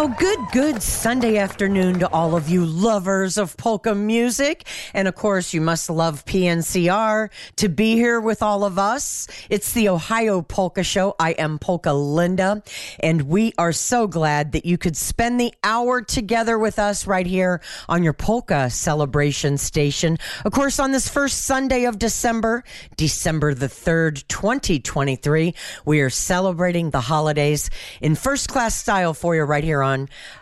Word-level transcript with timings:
Oh, 0.00 0.14
good, 0.16 0.38
good 0.52 0.80
Sunday 0.80 1.38
afternoon 1.38 1.98
to 1.98 2.08
all 2.12 2.36
of 2.36 2.48
you 2.48 2.64
lovers 2.64 3.36
of 3.36 3.56
polka 3.56 3.96
music. 3.96 4.64
And 4.94 5.08
of 5.08 5.16
course, 5.16 5.52
you 5.52 5.60
must 5.60 5.90
love 5.90 6.24
PNCR 6.24 7.30
to 7.56 7.68
be 7.68 7.94
here 7.94 8.20
with 8.20 8.40
all 8.40 8.62
of 8.62 8.78
us. 8.78 9.26
It's 9.50 9.72
the 9.72 9.88
Ohio 9.88 10.40
Polka 10.40 10.84
Show. 10.84 11.16
I 11.18 11.32
am 11.32 11.58
Polka 11.58 11.92
Linda, 11.92 12.62
and 13.00 13.22
we 13.22 13.52
are 13.58 13.72
so 13.72 14.06
glad 14.06 14.52
that 14.52 14.64
you 14.64 14.78
could 14.78 14.96
spend 14.96 15.40
the 15.40 15.52
hour 15.64 16.00
together 16.00 16.60
with 16.60 16.78
us 16.78 17.08
right 17.08 17.26
here 17.26 17.60
on 17.88 18.04
your 18.04 18.12
polka 18.12 18.70
celebration 18.70 19.58
station. 19.58 20.16
Of 20.44 20.52
course, 20.52 20.78
on 20.78 20.92
this 20.92 21.08
first 21.08 21.42
Sunday 21.42 21.86
of 21.86 21.98
December, 21.98 22.62
December 22.96 23.52
the 23.52 23.66
3rd, 23.66 24.28
2023, 24.28 25.56
we 25.84 26.00
are 26.02 26.10
celebrating 26.10 26.90
the 26.90 27.00
holidays 27.00 27.68
in 28.00 28.14
first 28.14 28.48
class 28.48 28.76
style 28.76 29.12
for 29.12 29.34
you 29.34 29.42
right 29.42 29.64
here 29.64 29.82
on 29.82 29.87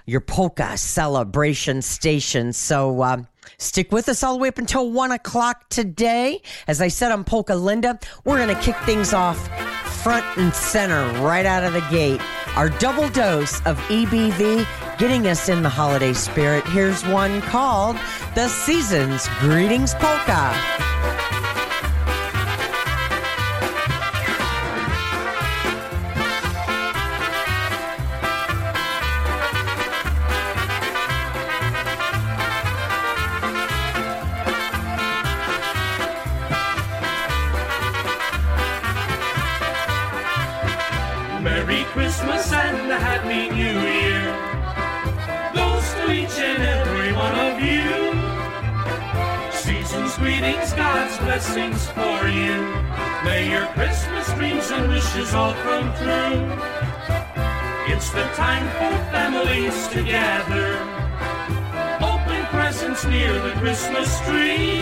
your 0.07 0.21
polka 0.21 0.77
celebration 0.77 1.83
station. 1.83 2.53
So, 2.53 3.01
uh, 3.03 3.23
Stick 3.59 3.93
with 3.93 4.09
us 4.09 4.23
all 4.23 4.34
the 4.34 4.41
way 4.41 4.49
up 4.49 4.59
until 4.59 4.91
one 4.91 5.12
o'clock 5.12 5.69
today. 5.69 6.43
As 6.67 6.81
I 6.81 6.89
said 6.89 7.12
on 7.12 7.25
Polka 7.25 7.55
Linda, 7.55 7.99
we're 8.25 8.37
going 8.37 8.55
to 8.55 8.61
kick 8.61 8.77
things 8.79 9.12
off 9.12 9.39
front 10.03 10.25
and 10.37 10.53
center 10.55 11.07
right 11.23 11.47
out 11.47 11.65
of 11.65 11.73
the 11.73 11.87
gate. 11.91 12.21
Our 12.57 12.69
double 12.69 13.09
dose 13.09 13.61
of 13.67 13.79
EBV 13.89 14.67
getting 14.99 15.27
us 15.27 15.49
in 15.49 15.63
the 15.63 15.69
holiday 15.69 16.13
spirit. 16.13 16.67
Here's 16.67 17.05
one 17.07 17.41
called 17.43 17.97
The 18.34 18.49
Season's 18.49 19.28
Greetings 19.41 19.95
Polka. 19.95 20.86
Happy 42.99 43.51
New 43.51 43.79
Year 44.01 44.25
goes 45.55 45.84
to 45.95 46.12
each 46.12 46.39
and 46.41 46.62
every 46.62 47.12
one 47.12 47.37
of 47.49 47.61
you. 47.61 47.89
Season's 49.53 50.17
greetings, 50.17 50.73
God's 50.73 51.19
blessings 51.19 51.87
for 51.89 52.27
you. 52.27 52.57
May 53.25 53.51
your 53.51 53.67
Christmas 53.77 54.33
dreams 54.34 54.71
and 54.71 54.89
wishes 54.89 55.34
all 55.34 55.53
come 55.55 55.93
true. 56.01 56.41
It's 57.93 58.11
the 58.11 58.25
time 58.34 58.67
for 58.79 58.97
families 59.13 59.89
to 59.89 60.03
gather, 60.03 60.78
open 62.01 62.47
presents 62.47 63.05
near 63.05 63.33
the 63.41 63.53
Christmas 63.61 64.09
tree. 64.21 64.81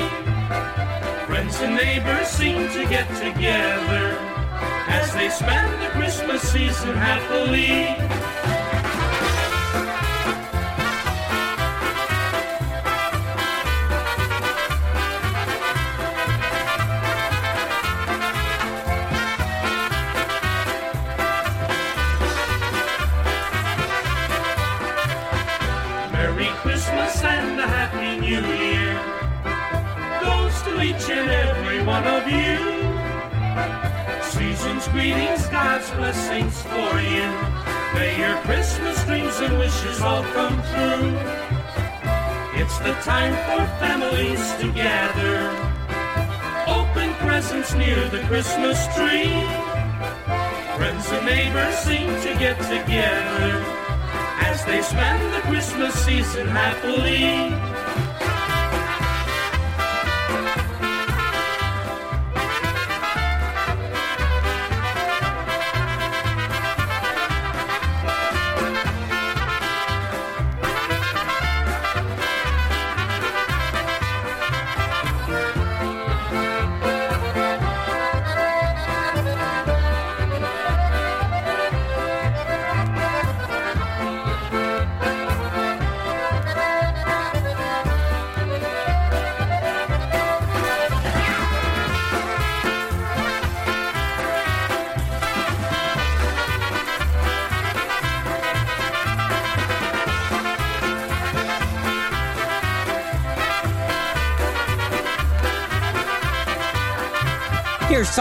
Friends 1.26 1.60
and 1.60 1.74
neighbors 1.74 2.28
seem 2.28 2.68
to 2.70 2.86
get 2.88 3.08
together 3.16 4.43
as 4.88 5.12
they 5.14 5.28
spend 5.28 5.82
the 5.82 5.88
Christmas 5.90 6.42
season 6.42 6.94
happily. 6.94 8.43
Blessings 35.92 36.60
for 36.62 36.98
you. 36.98 37.28
May 37.94 38.18
your 38.18 38.36
Christmas 38.42 39.04
dreams 39.04 39.38
and 39.40 39.58
wishes 39.58 40.00
all 40.00 40.24
come 40.32 40.56
true. 40.72 41.12
It's 42.60 42.78
the 42.78 42.94
time 43.02 43.34
for 43.46 43.64
families 43.78 44.42
to 44.60 44.72
gather. 44.72 45.50
Open 46.66 47.12
presents 47.26 47.74
near 47.74 48.08
the 48.08 48.20
Christmas 48.28 48.78
tree. 48.96 49.30
Friends 50.76 51.06
and 51.12 51.26
neighbors 51.26 51.74
seem 51.76 52.08
to 52.08 52.38
get 52.38 52.56
together 52.62 53.62
as 54.40 54.64
they 54.64 54.80
spend 54.82 55.34
the 55.34 55.40
Christmas 55.42 55.94
season 56.04 56.48
happily. 56.48 57.63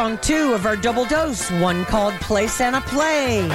Song 0.04 0.18
two 0.18 0.54
of 0.54 0.66
our 0.66 0.76
double 0.76 1.06
dose, 1.06 1.50
one 1.62 1.86
called 1.86 2.14
Play 2.16 2.46
Santa 2.46 2.82
Play. 2.82 3.48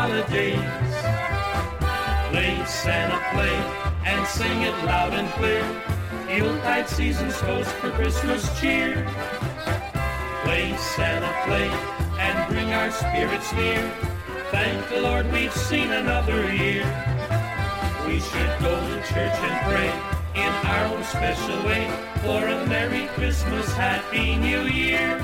Holidays. 0.00 0.56
Play 2.32 2.64
Santa 2.64 3.20
play 3.34 3.56
and 4.10 4.26
sing 4.26 4.62
it 4.62 4.76
loud 4.86 5.12
and 5.12 5.28
clear. 5.36 5.64
Yuletide 6.34 6.88
season's 6.88 7.36
toast 7.40 7.70
for 7.80 7.90
Christmas 7.90 8.42
cheer. 8.58 9.04
Play 10.42 10.74
Santa 10.96 11.32
play 11.44 11.68
and 12.18 12.36
bring 12.48 12.72
our 12.72 12.90
spirits 12.90 13.52
near. 13.52 13.82
Thank 14.50 14.88
the 14.88 15.02
Lord 15.02 15.30
we've 15.32 15.52
seen 15.68 15.90
another 15.90 16.50
year. 16.50 16.86
We 18.06 18.20
should 18.20 18.52
go 18.64 18.74
to 18.80 18.96
church 19.12 19.36
and 19.48 19.56
pray 19.68 19.92
in 20.44 20.52
our 20.72 20.84
own 20.92 21.04
special 21.04 21.58
way 21.68 21.84
for 22.22 22.40
a 22.46 22.66
Merry 22.66 23.06
Christmas, 23.18 23.70
Happy 23.74 24.36
New 24.36 24.62
Year. 24.62 25.20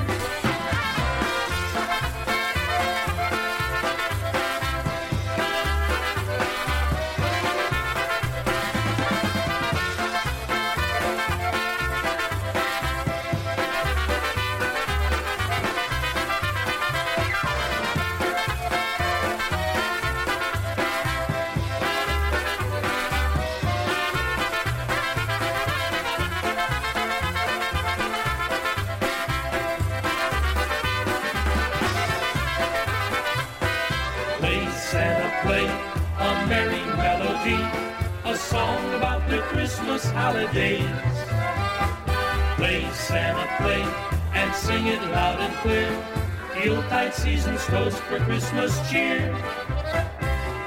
Yuletide 47.47 47.67
toast 47.67 47.99
for 48.03 48.19
Christmas 48.19 48.89
cheer. 48.89 49.33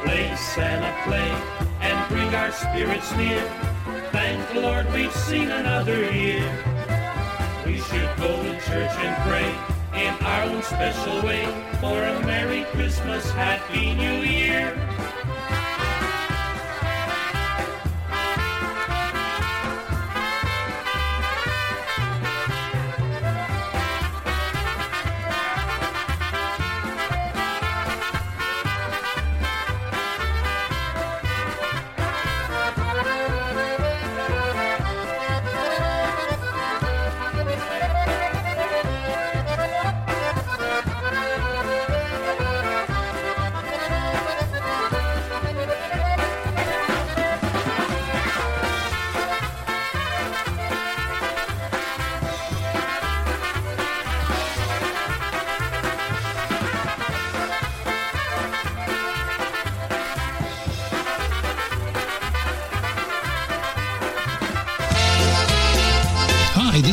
Play 0.05 0.35
Santa 0.37 0.93
play 1.05 1.31
and 1.81 2.09
bring 2.09 2.35
our 2.35 2.53
spirits 2.53 3.15
near. 3.17 3.43
Thank 4.13 4.53
the 4.53 4.61
Lord 4.61 4.91
we've 4.93 5.15
seen 5.15 5.51
another 5.51 6.11
year. 6.13 6.45
We 7.67 7.79
should 7.79 8.11
go 8.17 8.43
to 8.43 8.53
church 8.67 8.95
and 9.07 9.15
pray 9.29 9.51
in 10.01 10.15
our 10.25 10.45
own 10.45 10.63
special 10.63 11.23
way 11.23 11.45
for 11.81 12.03
a 12.03 12.21
Merry 12.27 12.65
Christmas, 12.73 13.31
Happy 13.31 13.95
New 13.95 14.23
Year. 14.23 14.40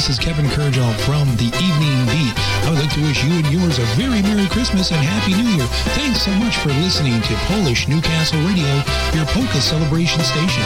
This 0.07 0.19
is 0.19 0.23
Kevin 0.23 0.45
Kurjal 0.45 0.93
from 1.01 1.27
The 1.35 1.51
Evening 1.59 2.05
Beat. 2.07 2.33
I 2.63 2.69
would 2.69 2.79
like 2.79 2.93
to 2.93 3.01
wish 3.01 3.23
you 3.25 3.33
and 3.33 3.47
yours 3.47 3.77
a 3.77 3.83
very 3.99 4.21
Merry 4.21 4.47
Christmas 4.47 4.91
and 4.91 5.01
Happy 5.03 5.33
New 5.33 5.49
Year. 5.49 5.67
Thanks 5.99 6.21
so 6.21 6.31
much 6.31 6.55
for 6.57 6.69
listening 6.69 7.21
to 7.21 7.33
Polish 7.51 7.89
Newcastle 7.89 8.39
Radio, 8.47 8.71
your 9.13 9.25
polka 9.25 9.59
celebration 9.59 10.21
station. 10.23 10.63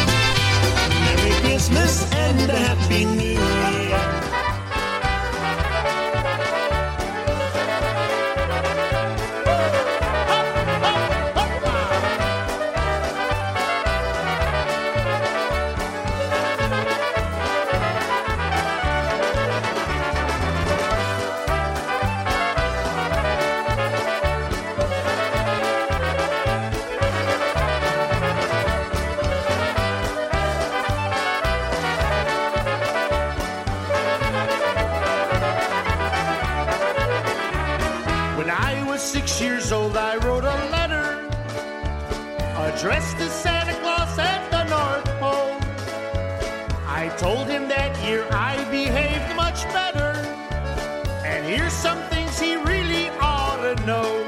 Merry 1.05 1.31
Christmas 1.41 2.11
and 2.13 2.51
a 2.51 2.55
Happy 2.55 3.05
New 3.05 3.21
Year. 3.21 3.30
Much 49.51 49.63
better, 49.73 50.13
and 51.25 51.45
here's 51.45 51.73
some 51.73 52.01
things 52.03 52.39
he 52.39 52.55
really 52.55 53.09
ought 53.19 53.57
to 53.57 53.85
know. 53.85 54.20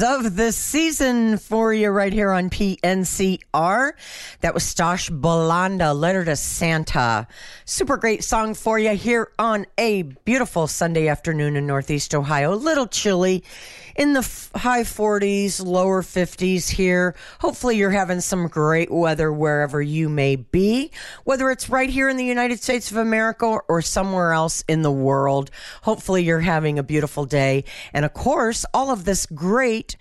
Of 0.00 0.36
the 0.36 0.52
season 0.52 1.38
for 1.38 1.74
you 1.74 1.88
right 1.88 2.12
here 2.12 2.30
on 2.30 2.50
PNCR. 2.50 3.92
That 4.42 4.54
was 4.54 4.62
Stosh 4.62 5.10
Bulanda, 5.10 5.98
Letter 5.98 6.24
to 6.24 6.36
Santa. 6.36 7.26
Super 7.64 7.96
great 7.96 8.22
song 8.22 8.54
for 8.54 8.78
you 8.78 8.90
here 8.90 9.32
on 9.38 9.66
a 9.76 10.02
beautiful 10.02 10.68
Sunday 10.68 11.08
afternoon 11.08 11.56
in 11.56 11.66
Northeast 11.66 12.14
Ohio. 12.14 12.52
A 12.52 12.54
little 12.54 12.86
chilly 12.86 13.42
in 13.98 14.12
the 14.12 14.20
f- 14.20 14.50
high 14.54 14.82
40s, 14.82 15.62
lower 15.62 16.02
50s 16.02 16.70
here. 16.70 17.16
Hopefully, 17.40 17.76
you're 17.76 17.90
having 17.90 18.20
some 18.20 18.46
great 18.46 18.90
weather 18.90 19.32
wherever 19.32 19.82
you 19.82 20.08
may 20.08 20.36
be, 20.36 20.92
whether 21.24 21.50
it's 21.50 21.68
right 21.68 21.90
here 21.90 22.08
in 22.08 22.16
the 22.16 22.24
United 22.24 22.62
States 22.62 22.92
of 22.92 22.96
America 22.96 23.58
or 23.68 23.82
somewhere 23.82 24.32
else 24.32 24.62
in 24.68 24.82
the 24.82 24.92
world. 24.92 25.50
Hopefully, 25.82 26.22
you're 26.22 26.38
having 26.38 26.78
a 26.78 26.84
beautiful 26.84 27.26
day. 27.26 27.64
And 27.92 28.04
of 28.04 28.14
course, 28.14 28.64
all 28.72 28.90
of 28.90 29.04
this 29.04 29.26
great 29.26 29.96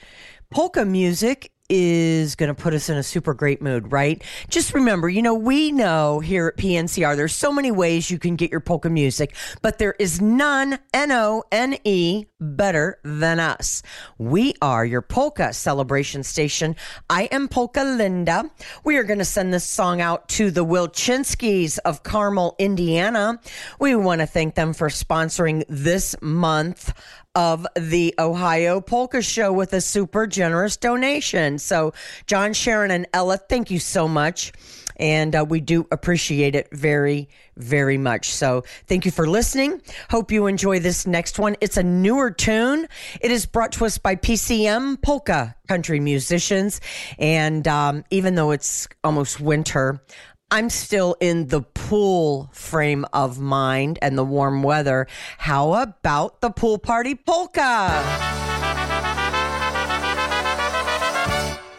polka 0.51 0.85
music 0.85 1.51
is 1.69 2.35
going 2.35 2.53
to 2.53 2.61
put 2.61 2.73
us 2.73 2.89
in 2.89 2.97
a 2.97 3.03
super 3.03 3.33
great 3.33 3.61
mood, 3.61 3.91
right? 3.91 4.23
Just 4.49 4.73
remember, 4.73 5.09
you 5.09 5.21
know, 5.21 5.33
we 5.33 5.71
know 5.71 6.19
here 6.19 6.47
at 6.47 6.57
PNCR, 6.57 7.15
there's 7.15 7.35
so 7.35 7.51
many 7.51 7.71
ways 7.71 8.09
you 8.09 8.19
can 8.19 8.35
get 8.35 8.51
your 8.51 8.59
polka 8.59 8.89
music, 8.89 9.35
but 9.61 9.77
there 9.77 9.95
is 9.99 10.21
none, 10.21 10.79
N 10.93 11.11
O 11.11 11.43
N 11.51 11.77
E, 11.83 12.25
better 12.39 12.99
than 13.03 13.39
us. 13.39 13.83
We 14.17 14.53
are 14.61 14.85
your 14.85 15.01
polka 15.01 15.53
celebration 15.53 16.23
station. 16.23 16.75
I 17.09 17.23
am 17.23 17.47
Polka 17.47 17.83
Linda. 17.83 18.49
We 18.83 18.97
are 18.97 19.03
going 19.03 19.19
to 19.19 19.25
send 19.25 19.53
this 19.53 19.65
song 19.65 20.01
out 20.01 20.29
to 20.29 20.51
the 20.51 20.65
Wilchinskis 20.65 21.79
of 21.85 22.03
Carmel, 22.03 22.55
Indiana. 22.59 23.39
We 23.79 23.95
want 23.95 24.21
to 24.21 24.27
thank 24.27 24.55
them 24.55 24.73
for 24.73 24.89
sponsoring 24.89 25.63
this 25.67 26.15
month 26.21 26.93
of 27.37 27.67
the 27.75 28.15
Ohio 28.17 28.81
Polka 28.81 29.21
Show 29.21 29.53
with 29.53 29.71
a 29.73 29.79
super 29.79 30.25
generous 30.25 30.75
donation. 30.75 31.59
So, 31.59 31.93
John, 32.25 32.51
Sharon, 32.51 32.89
and 32.89 33.05
Ella, 33.13 33.37
thank 33.37 33.69
you 33.69 33.77
so 33.77 34.07
much. 34.07 34.51
And 34.99 35.35
uh, 35.35 35.45
we 35.47 35.61
do 35.61 35.85
appreciate 35.91 36.55
it 36.55 36.67
very, 36.71 37.29
very 37.55 37.99
much. 37.99 38.31
So, 38.31 38.63
thank 38.87 39.05
you 39.05 39.11
for 39.11 39.27
listening. 39.27 39.83
Hope 40.09 40.31
you 40.31 40.47
enjoy 40.47 40.79
this 40.79 41.05
next 41.05 41.37
one. 41.37 41.55
It's 41.61 41.77
a 41.77 41.83
newer 41.83 42.31
tune. 42.31 42.87
It 43.21 43.29
is 43.29 43.45
brought 43.45 43.73
to 43.73 43.85
us 43.85 43.99
by 43.99 44.15
PCM 44.15 44.99
Polka 45.03 45.55
Country 45.67 45.99
Musicians. 45.99 46.81
And 47.19 47.67
um, 47.67 48.03
even 48.09 48.33
though 48.33 48.49
it's 48.49 48.87
almost 49.03 49.39
winter, 49.39 50.01
I'm 50.49 50.69
still 50.69 51.17
in 51.19 51.47
the 51.47 51.61
pool 51.61 52.49
frame 52.53 53.05
of 53.11 53.37
mind 53.37 53.99
and 54.01 54.17
the 54.17 54.23
warm 54.23 54.63
weather. 54.63 55.07
How 55.39 55.73
about 55.73 56.39
the 56.39 56.51
pool 56.51 56.77
party 56.77 57.15
polka? 57.15 58.01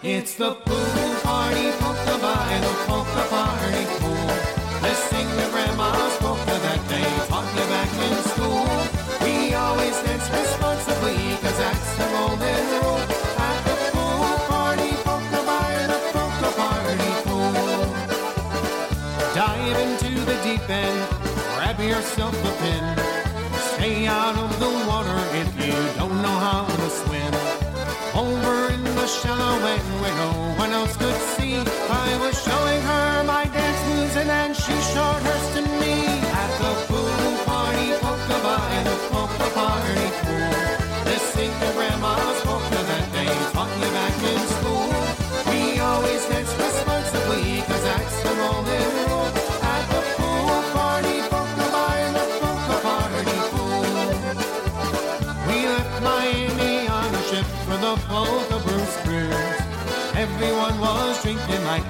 It's 0.02 0.34
the 0.34 0.52
pool 0.54 0.88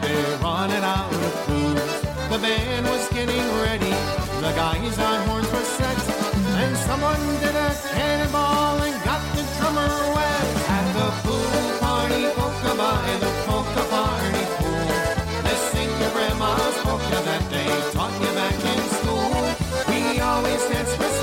they're 0.09 0.39
running 0.39 0.85
out 0.97 1.13
of 1.13 1.33
booze. 1.47 2.01
The 2.33 2.39
band 2.39 2.87
was 2.87 3.09
getting 3.09 3.47
ready, 3.65 3.95
the 4.45 4.53
guys 4.57 4.99
on 4.99 5.19
horns 5.29 5.51
were 5.53 5.69
set, 5.77 5.99
and 6.63 6.77
someone 6.89 7.23
did 7.41 7.57
a 7.57 7.71
cannonball 7.93 8.83
and 8.87 8.97
got 9.05 9.23
the 9.37 9.45
drummer 9.57 9.93
wet. 10.17 10.47
At 10.77 10.87
the 10.97 11.09
pool 11.23 11.63
party, 11.81 12.23
polka 12.37 12.73
by 12.77 13.07
the 13.23 13.31
polka 13.47 13.85
party 13.93 14.45
pool. 14.59 14.89
Let's 15.47 15.65
sing 15.73 15.91
your 16.01 16.11
grandma's 16.17 16.77
polka 16.85 17.19
that 17.29 17.43
they 17.53 17.69
taught 17.95 18.15
you 18.23 18.33
back 18.41 18.57
in 18.73 18.81
school. 18.99 19.41
We 19.89 20.21
always 20.21 20.63
dance 20.69 20.93
responsibly, 20.93 21.18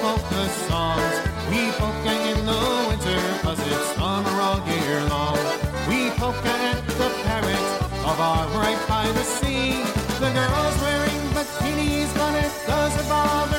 favorite 0.00 0.18
polka 0.18 0.48
songs. 0.68 1.28
We 1.50 1.70
polka 1.72 2.12
in 2.30 2.46
the 2.46 2.86
winter 2.88 3.20
cause 3.42 3.60
it's 3.60 3.94
summer 3.94 4.40
all 4.40 4.60
year 4.66 5.04
long. 5.08 5.38
We 5.88 6.10
polka 6.18 6.48
at 6.48 6.86
the 6.86 7.10
parrot 7.24 7.66
of 8.04 8.20
our 8.20 8.46
right 8.58 8.80
by 8.88 9.06
the 9.12 9.22
sea. 9.22 9.82
The 10.20 10.30
girls 10.32 10.80
wearing 10.80 11.22
bikinis 11.34 12.12
but 12.14 12.34
it 12.34 12.52
doesn't 12.66 13.08
bother 13.08 13.49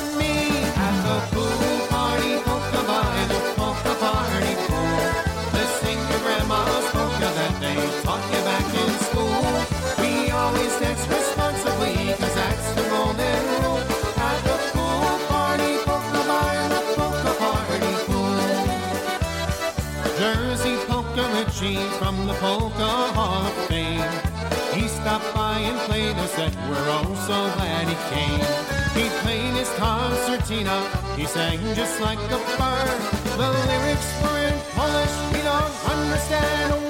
Polka 22.42 22.90
Hall 23.14 23.46
of 23.46 23.54
Fame. 23.68 24.02
He 24.74 24.88
stopped 24.88 25.32
by 25.32 25.60
and 25.60 25.78
played 25.86 26.16
a 26.16 26.26
set, 26.26 26.52
we're 26.68 26.90
oh 26.90 27.14
so 27.28 27.38
glad 27.54 27.86
he 27.86 27.94
came. 28.10 28.42
He 28.98 29.08
played 29.22 29.54
his 29.54 29.70
concertina, 29.78 30.90
he 31.16 31.24
sang 31.24 31.60
just 31.76 32.00
like 32.00 32.18
a 32.18 32.40
bird. 32.58 33.00
The 33.38 33.48
lyrics 33.68 34.10
were 34.22 34.38
in 34.50 34.58
Polish, 34.74 35.14
we 35.32 35.40
don't 35.46 35.76
understand 35.94 36.81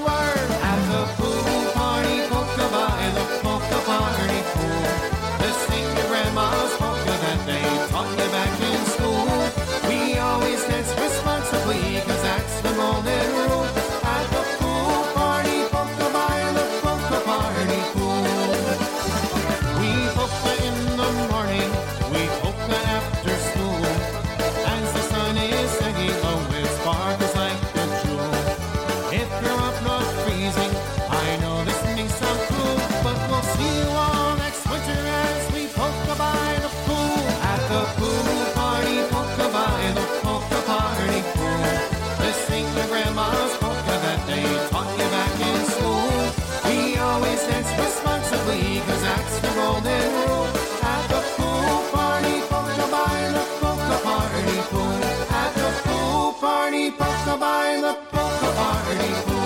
cause 48.81 49.03
that's 49.03 49.41
the 49.41 49.49
golden 49.55 50.07
rule. 50.27 50.49
At 50.83 51.03
the 51.09 51.21
pool 51.37 51.79
party, 51.93 52.41
polka 52.51 52.87
by 52.91 53.19
the 53.37 53.45
polka 53.61 53.97
party 54.07 54.59
pool. 54.71 54.99
At 55.43 55.53
the 55.55 55.71
pool 55.85 56.33
party, 56.41 56.91
polka 56.91 57.37
by 57.39 57.79
the 57.85 57.95
polka 58.11 58.51
party 58.57 59.11
pool. 59.27 59.42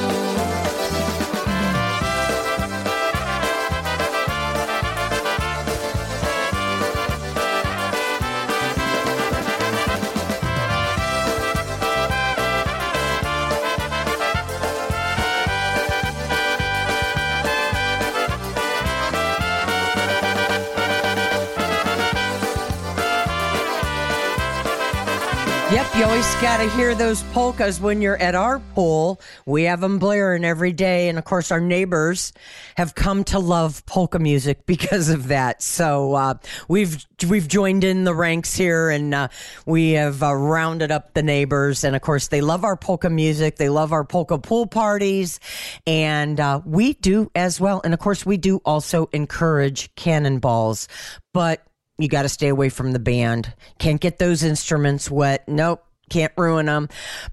Yep, 25.77 25.95
you 25.95 26.05
always 26.05 26.35
got 26.37 26.57
to 26.57 26.71
hear 26.71 26.95
those 26.95 27.23
polkas 27.35 27.79
when 27.83 28.01
you're 28.01 28.17
at 28.17 28.35
our 28.35 28.61
pool. 28.61 29.21
We 29.45 29.65
have 29.65 29.83
them 29.83 29.99
blaring 29.99 30.43
every 30.43 30.73
day. 30.73 31.11
And 31.11 31.19
of 31.19 31.25
course, 31.27 31.53
our 31.53 31.61
neighbors 31.61 32.33
have 32.79 32.95
come 32.95 33.25
to 33.25 33.39
love 33.39 33.85
polka 33.85 34.19
music 34.19 34.61
because 34.67 35.11
of 35.11 35.29
that. 35.29 35.61
So, 35.61 36.15
uh, 36.15 36.35
we've, 36.67 37.05
we've 37.29 37.47
joined 37.47 37.85
in 37.85 38.05
the 38.05 38.15
ranks 38.15 38.55
here 38.55 38.89
and, 38.89 39.15
uh, 39.15 39.29
we 39.67 39.91
have 39.91 40.23
uh, 40.23 40.35
rounded 40.35 40.91
up 40.91 41.13
the 41.13 41.23
neighbors. 41.23 41.85
And 41.85 41.95
of 41.95 42.01
course, 42.01 42.29
they 42.29 42.41
love 42.41 42.65
our 42.65 42.79
polka 42.79 43.11
music. 43.11 43.57
They 43.57 43.69
love 43.69 43.93
our 43.93 44.03
polka 44.03 44.39
pool 44.39 44.67
parties. 44.67 45.41
And, 45.87 46.41
uh, 46.41 46.63
we 46.65 46.95
do 46.95 47.31
as 47.35 47.61
well. 47.61 47.83
And 47.85 47.93
of 47.93 48.01
course, 48.01 48.25
we 48.25 48.39
do 48.39 48.63
also 48.65 49.11
encourage 49.13 49.95
cannonballs, 49.95 50.89
but 51.35 51.66
you 51.99 52.09
got 52.09 52.23
to 52.23 52.29
stay 52.29 52.49
away 52.49 52.69
from 52.69 52.93
the 52.93 52.99
band. 52.99 53.55
Can't 53.79 54.01
get 54.01 54.19
those 54.19 54.43
instruments 54.43 55.11
wet. 55.11 55.49
Nope. 55.49 55.85
Can't 56.09 56.33
ruin 56.37 56.67
them. 56.67 56.89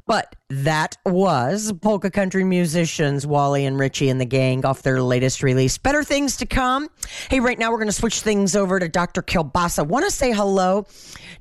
But 0.08 0.36
that 0.50 0.98
was 1.06 1.74
polka 1.82 2.12
country 2.12 2.44
musicians 2.44 3.26
Wally 3.26 3.66
and 3.66 3.80
Richie 3.80 4.10
and 4.10 4.22
the 4.22 4.26
gang 4.26 4.66
off 4.66 4.84
their 4.84 5.02
latest 5.02 5.42
release. 5.42 5.78
Better 5.78 6.04
things 6.04 6.38
to 6.38 6.46
come. 6.46 6.90
Hey, 7.30 7.40
right 7.40 7.58
now 7.58 7.72
we're 7.72 7.78
going 7.78 7.88
to 7.88 7.94
switch 7.94 8.22
things 8.22 8.56
over 8.56 8.80
to 8.80 8.88
Dr. 8.88 9.22
Kielbasa. 9.22 9.88
Want 9.88 10.06
to 10.06 10.12
say 10.12 10.32
hello 10.32 10.86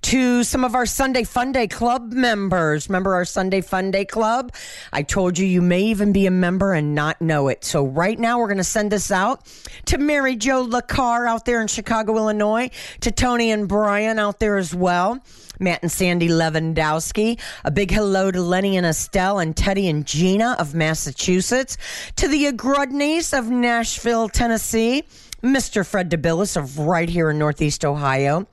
to 0.03 0.43
some 0.45 0.65
of 0.65 0.75
our 0.75 0.87
Sunday 0.87 1.25
Fun 1.25 1.53
Day 1.53 1.67
Club 1.69 2.13
members. 2.13 2.89
Remember 2.89 3.15
our 3.15 3.25
Sunday 3.25 3.61
Fun 3.61 3.91
Day 3.91 4.05
Club? 4.05 4.53
I 4.93 5.03
told 5.03 5.39
you 5.39 5.47
you 5.47 5.63
may 5.63 5.83
even 5.83 6.13
be 6.13 6.27
a 6.27 6.31
member 6.31 6.73
and 6.73 6.95
not 6.95 7.21
know 7.21 7.49
it. 7.49 7.65
So 7.65 7.85
right 7.85 8.19
now 8.19 8.39
we're 8.39 8.49
going 8.49 8.57
to 8.59 8.65
send 8.65 8.91
this 8.91 9.11
out 9.11 9.47
to 9.87 9.99
Mary 9.99 10.37
Jo 10.37 10.67
LaCar 10.67 11.29
out 11.29 11.45
there 11.45 11.61
in 11.61 11.69
Chicago, 11.69 12.17
Illinois, 12.17 12.71
to 13.01 13.11
Tony 13.11 13.51
and 13.51 13.69
Brian 13.69 14.19
out 14.19 14.39
there 14.39 14.57
as 14.57 14.75
well. 14.75 15.21
Matt 15.61 15.83
and 15.83 15.93
Sandy 15.93 16.29
Lewandowski. 16.29 17.39
A 17.65 17.71
big 17.71 17.91
hello 17.91 18.31
to 18.31 18.43
Lenny 18.43 18.77
and 18.77 18.85
Estelle 19.03 19.41
and 19.41 19.57
Teddy 19.57 19.89
and 19.89 20.07
Gina 20.07 20.55
of 20.61 20.77
Massachusetts. 20.77 21.77
To 22.15 22.29
the 22.29 22.45
Agrudneys 22.45 23.37
of 23.37 23.51
Nashville, 23.51 24.29
Tennessee. 24.29 25.03
Mr. 25.43 25.85
Fred 25.85 26.09
DeBillis 26.09 26.57
of 26.57 26.79
right 26.79 27.09
here 27.09 27.31
in 27.31 27.39
Northeast 27.39 27.85
Ohio. 27.85 28.47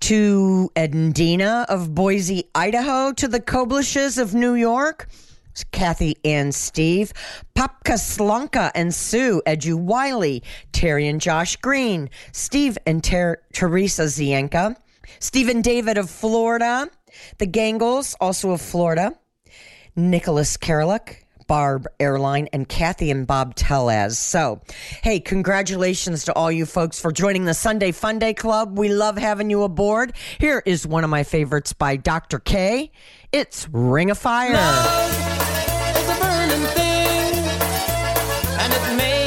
To 0.00 0.70
Ed 0.76 0.92
and 0.92 1.14
Dina 1.14 1.64
of 1.70 1.94
Boise, 1.94 2.50
Idaho. 2.54 3.14
To 3.14 3.28
the 3.28 3.40
Koblishes 3.40 4.20
of 4.20 4.34
New 4.34 4.52
York. 4.52 5.08
Kathy 5.72 6.16
and 6.24 6.54
Steve, 6.54 7.12
Popka 7.56 7.98
Slanka 7.98 8.70
and 8.76 8.94
Sue, 8.94 9.42
Edu 9.44 9.74
Wiley, 9.74 10.44
Terry 10.70 11.08
and 11.08 11.20
Josh 11.20 11.56
Green, 11.56 12.10
Steve 12.30 12.78
and 12.86 13.02
Ter- 13.02 13.42
Teresa 13.52 14.02
Zienka, 14.02 14.76
Stephen 15.18 15.60
David 15.60 15.98
of 15.98 16.08
Florida, 16.08 16.88
the 17.38 17.46
Gangles, 17.46 18.14
also 18.20 18.52
of 18.52 18.60
Florida, 18.60 19.18
Nicholas 19.96 20.56
Karalik, 20.56 21.24
Barb 21.46 21.86
Airline, 21.98 22.48
and 22.52 22.68
Kathy 22.68 23.10
and 23.10 23.26
Bob 23.26 23.54
Telez. 23.54 24.16
So, 24.16 24.60
hey, 25.02 25.18
congratulations 25.18 26.24
to 26.24 26.34
all 26.34 26.52
you 26.52 26.66
folks 26.66 27.00
for 27.00 27.10
joining 27.10 27.46
the 27.46 27.54
Sunday 27.54 27.90
Fun 27.92 28.18
Day 28.18 28.34
Club. 28.34 28.78
We 28.78 28.88
love 28.90 29.16
having 29.16 29.48
you 29.48 29.62
aboard. 29.62 30.12
Here 30.38 30.62
is 30.66 30.86
one 30.86 31.04
of 31.04 31.10
my 31.10 31.22
favorites 31.22 31.72
by 31.72 31.96
Dr. 31.96 32.38
K. 32.38 32.90
It's 33.32 33.66
Ring 33.72 34.10
of 34.10 34.18
Fire. 34.18 34.52
It's 34.52 36.08
a 36.08 36.20
burning 36.20 36.66
thing, 36.74 37.34
and 38.58 38.72
it 38.72 38.96
makes 38.96 39.17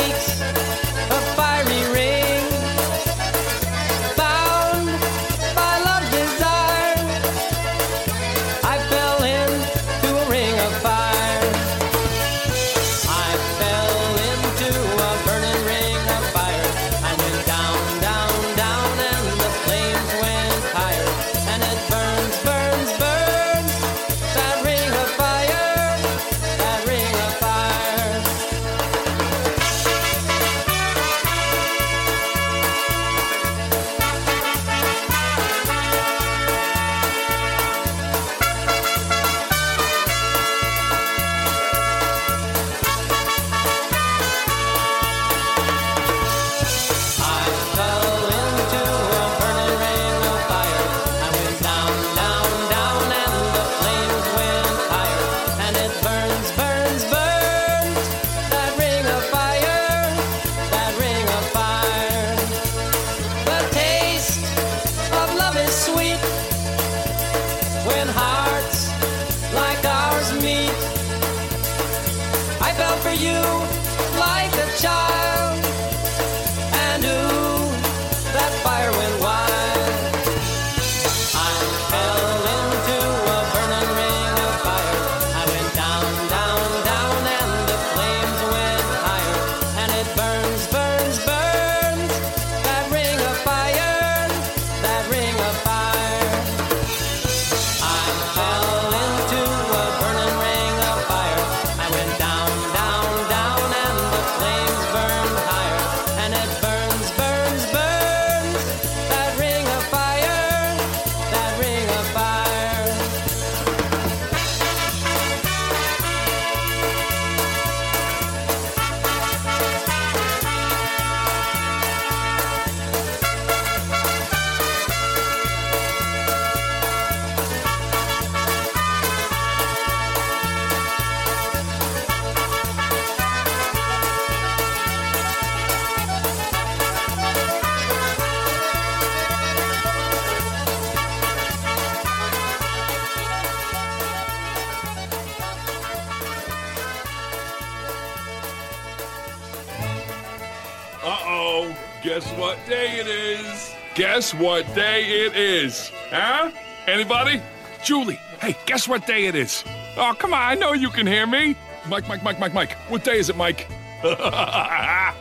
Guess 154.32 154.41
what 154.41 154.76
day 154.76 155.26
it 155.26 155.36
is? 155.36 155.91
Huh? 156.10 156.52
Anybody? 156.88 157.41
Julie, 157.84 158.17
hey, 158.39 158.56
guess 158.65 158.88
what 158.88 159.06
day 159.06 159.26
it 159.26 159.36
is? 159.36 159.65
Oh, 159.98 160.15
come 160.17 160.34
on, 160.34 160.39
I 160.39 160.56
know 160.56 160.72
you 160.72 160.88
can 160.88 161.06
hear 161.06 161.28
me. 161.28 161.58
Mike, 161.89 162.08
Mike, 162.08 162.24
Mike, 162.24 162.39
Mike, 162.39 162.54
Mike. 162.54 162.78
What 162.88 163.04
day 163.04 163.17
is 163.17 163.30
it, 163.30 163.36
Mike? 163.36 163.67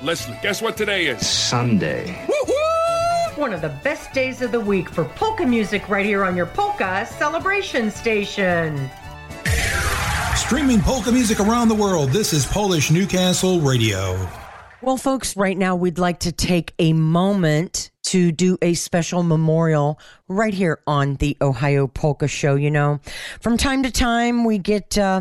Leslie, 0.02 0.38
guess 0.42 0.62
what 0.62 0.76
today 0.76 1.06
is? 1.06 1.26
Sunday. 1.26 2.24
One 3.34 3.52
of 3.52 3.62
the 3.62 3.76
best 3.82 4.12
days 4.12 4.42
of 4.42 4.52
the 4.52 4.60
week 4.60 4.88
for 4.88 5.04
polka 5.04 5.44
music 5.44 5.88
right 5.88 6.06
here 6.06 6.24
on 6.24 6.36
your 6.36 6.46
polka 6.46 7.04
celebration 7.06 7.90
station. 7.90 8.88
Streaming 10.36 10.80
polka 10.80 11.10
music 11.10 11.40
around 11.40 11.66
the 11.66 11.74
world, 11.74 12.10
this 12.10 12.32
is 12.32 12.46
Polish 12.46 12.92
Newcastle 12.92 13.60
Radio. 13.60 14.28
Well, 14.82 14.96
folks, 14.96 15.36
right 15.36 15.58
now 15.58 15.74
we'd 15.74 15.98
like 15.98 16.20
to 16.20 16.30
take 16.32 16.74
a 16.78 16.92
moment 16.92 17.89
to 18.10 18.32
do 18.32 18.58
a 18.60 18.74
special 18.74 19.22
memorial 19.22 19.96
right 20.26 20.52
here 20.52 20.80
on 20.84 21.14
the 21.16 21.36
Ohio 21.40 21.86
Polka 21.86 22.26
Show. 22.26 22.56
You 22.56 22.68
know, 22.68 22.98
from 23.40 23.56
time 23.56 23.84
to 23.84 23.92
time 23.92 24.44
we 24.44 24.58
get 24.58 24.98
uh, 24.98 25.20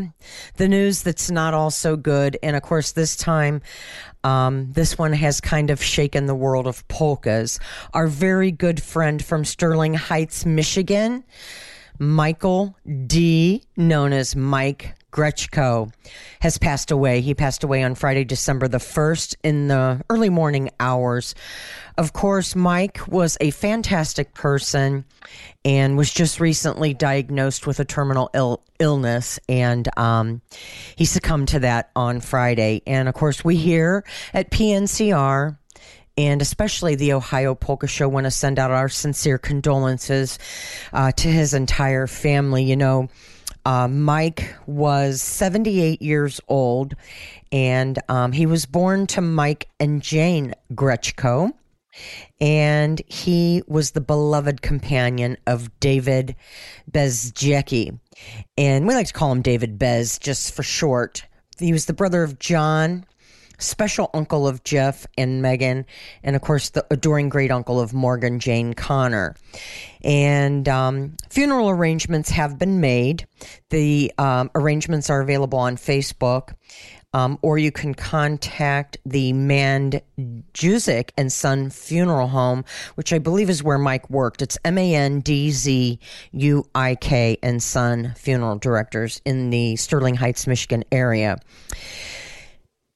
the 0.55 0.67
news 0.67 1.03
that's 1.03 1.29
not 1.29 1.53
all 1.53 1.69
so 1.69 1.95
good. 1.95 2.39
And 2.41 2.55
of 2.55 2.63
course, 2.63 2.93
this 2.93 3.15
time, 3.15 3.61
um, 4.23 4.71
this 4.71 4.97
one 4.97 5.13
has 5.13 5.39
kind 5.39 5.69
of 5.69 5.83
shaken 5.83 6.25
the 6.25 6.33
world 6.33 6.65
of 6.65 6.87
polkas. 6.87 7.59
Our 7.93 8.07
very 8.07 8.51
good 8.51 8.81
friend 8.81 9.23
from 9.23 9.45
Sterling 9.45 9.93
Heights, 9.93 10.43
Michigan, 10.43 11.23
Michael 11.99 12.75
D., 13.05 13.63
known 13.75 14.13
as 14.13 14.35
Mike 14.35 14.95
Grechko, 15.11 15.91
has 16.39 16.57
passed 16.57 16.91
away. 16.91 17.19
He 17.19 17.33
passed 17.33 17.63
away 17.63 17.83
on 17.83 17.95
Friday, 17.95 18.23
December 18.23 18.67
the 18.67 18.77
1st 18.77 19.35
in 19.43 19.67
the 19.67 20.01
early 20.09 20.29
morning 20.29 20.69
hours. 20.79 21.35
Of 21.97 22.13
course, 22.13 22.55
Mike 22.55 23.01
was 23.07 23.37
a 23.41 23.51
fantastic 23.51 24.33
person 24.33 25.03
and 25.65 25.97
was 25.97 26.13
just 26.13 26.39
recently 26.39 26.93
diagnosed 26.93 27.67
with 27.67 27.79
a 27.81 27.85
terminal 27.85 28.29
Ill- 28.33 28.63
illness, 28.79 29.39
and 29.49 29.89
um, 29.97 30.41
he 30.95 31.03
succumbed 31.03 31.49
to 31.49 31.59
that 31.59 31.91
on 31.95 32.21
Friday. 32.21 32.81
And 32.87 33.09
of 33.09 33.15
course, 33.15 33.43
we 33.43 33.57
here 33.57 34.05
at 34.33 34.51
PNCR 34.51 35.57
and 36.19 36.41
especially 36.41 36.95
the 36.95 37.13
Ohio 37.13 37.55
Polka 37.55 37.87
Show 37.87 38.09
want 38.09 38.25
to 38.25 38.31
send 38.31 38.59
out 38.59 38.71
our 38.71 38.89
sincere 38.89 39.37
condolences 39.37 40.37
uh, 40.91 41.13
to 41.13 41.29
his 41.29 41.53
entire 41.53 42.07
family. 42.07 42.65
You 42.65 42.75
know, 42.75 43.07
uh, 43.63 43.87
Mike 43.87 44.53
was 44.67 45.21
78 45.21 46.01
years 46.01 46.41
old, 46.49 46.93
and 47.53 47.97
um, 48.09 48.33
he 48.33 48.45
was 48.45 48.65
born 48.65 49.07
to 49.07 49.21
Mike 49.21 49.69
and 49.79 50.01
Jane 50.01 50.53
Grechko. 50.73 51.53
And 52.41 53.01
he 53.07 53.63
was 53.67 53.91
the 53.91 54.01
beloved 54.01 54.61
companion 54.61 55.37
of 55.47 55.79
David 55.79 56.35
Bezjecki. 56.91 57.97
And 58.57 58.87
we 58.87 58.93
like 58.93 59.07
to 59.07 59.13
call 59.13 59.31
him 59.31 59.41
David 59.41 59.79
Bez 59.79 60.19
just 60.19 60.53
for 60.53 60.63
short. 60.63 61.25
He 61.57 61.71
was 61.71 61.85
the 61.85 61.93
brother 61.93 62.23
of 62.23 62.39
John, 62.39 63.05
special 63.59 64.09
uncle 64.13 64.47
of 64.47 64.63
Jeff 64.63 65.05
and 65.17 65.41
Megan, 65.41 65.85
and 66.23 66.35
of 66.35 66.41
course, 66.41 66.69
the 66.69 66.85
adoring 66.89 67.29
great 67.29 67.51
uncle 67.51 67.79
of 67.79 67.93
Morgan 67.93 68.39
Jane 68.39 68.73
Connor. 68.73 69.35
And 70.03 70.67
um, 70.67 71.17
funeral 71.29 71.69
arrangements 71.69 72.29
have 72.29 72.57
been 72.57 72.79
made. 72.79 73.27
The 73.69 74.11
um, 74.17 74.49
arrangements 74.55 75.09
are 75.09 75.21
available 75.21 75.59
on 75.59 75.75
Facebook. 75.75 76.53
Um, 77.11 77.39
or 77.41 77.57
you 77.57 77.71
can 77.71 77.95
contact 77.95 78.99
the 79.03 79.33
Mand 79.33 79.99
Juzik 80.53 81.09
and 81.17 81.31
Son 81.31 81.71
Funeral 81.71 82.27
Home, 82.27 82.63
which 82.93 83.11
I 83.11 83.17
believe 83.17 83.49
is 83.49 83.63
where 83.63 83.79
Mike 83.79 84.07
worked. 84.11 84.43
It's 84.43 84.59
M 84.63 84.77
A 84.77 84.93
N 84.93 85.21
D 85.21 85.49
Z 85.49 85.99
U 86.33 86.65
I 86.75 86.93
K 86.93 87.39
and 87.41 87.63
Son 87.63 88.13
Funeral 88.15 88.57
Directors 88.57 89.23
in 89.25 89.49
the 89.49 89.75
Sterling 89.75 90.17
Heights, 90.17 90.45
Michigan 90.45 90.83
area. 90.91 91.39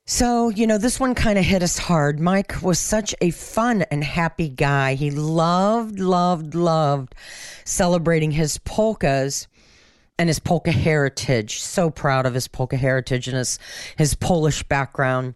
So, 0.05 0.49
you 0.49 0.67
know, 0.67 0.77
this 0.77 0.99
one 0.99 1.15
kind 1.15 1.39
of 1.39 1.45
hit 1.45 1.63
us 1.63 1.77
hard. 1.77 2.19
Mike 2.19 2.61
was 2.61 2.77
such 2.77 3.15
a 3.21 3.29
fun 3.29 3.83
and 3.83 4.03
happy 4.03 4.49
guy. 4.49 4.95
He 4.95 5.11
loved, 5.11 5.97
loved, 5.97 6.55
loved 6.55 7.15
celebrating 7.63 8.31
his 8.31 8.57
polkas 8.57 9.47
and 10.19 10.27
his 10.27 10.39
polka 10.39 10.73
heritage. 10.73 11.61
So 11.61 11.89
proud 11.89 12.25
of 12.25 12.33
his 12.33 12.49
polka 12.49 12.75
heritage 12.75 13.29
and 13.29 13.37
his 13.37 13.57
his 13.97 14.13
Polish 14.13 14.61
background. 14.63 15.35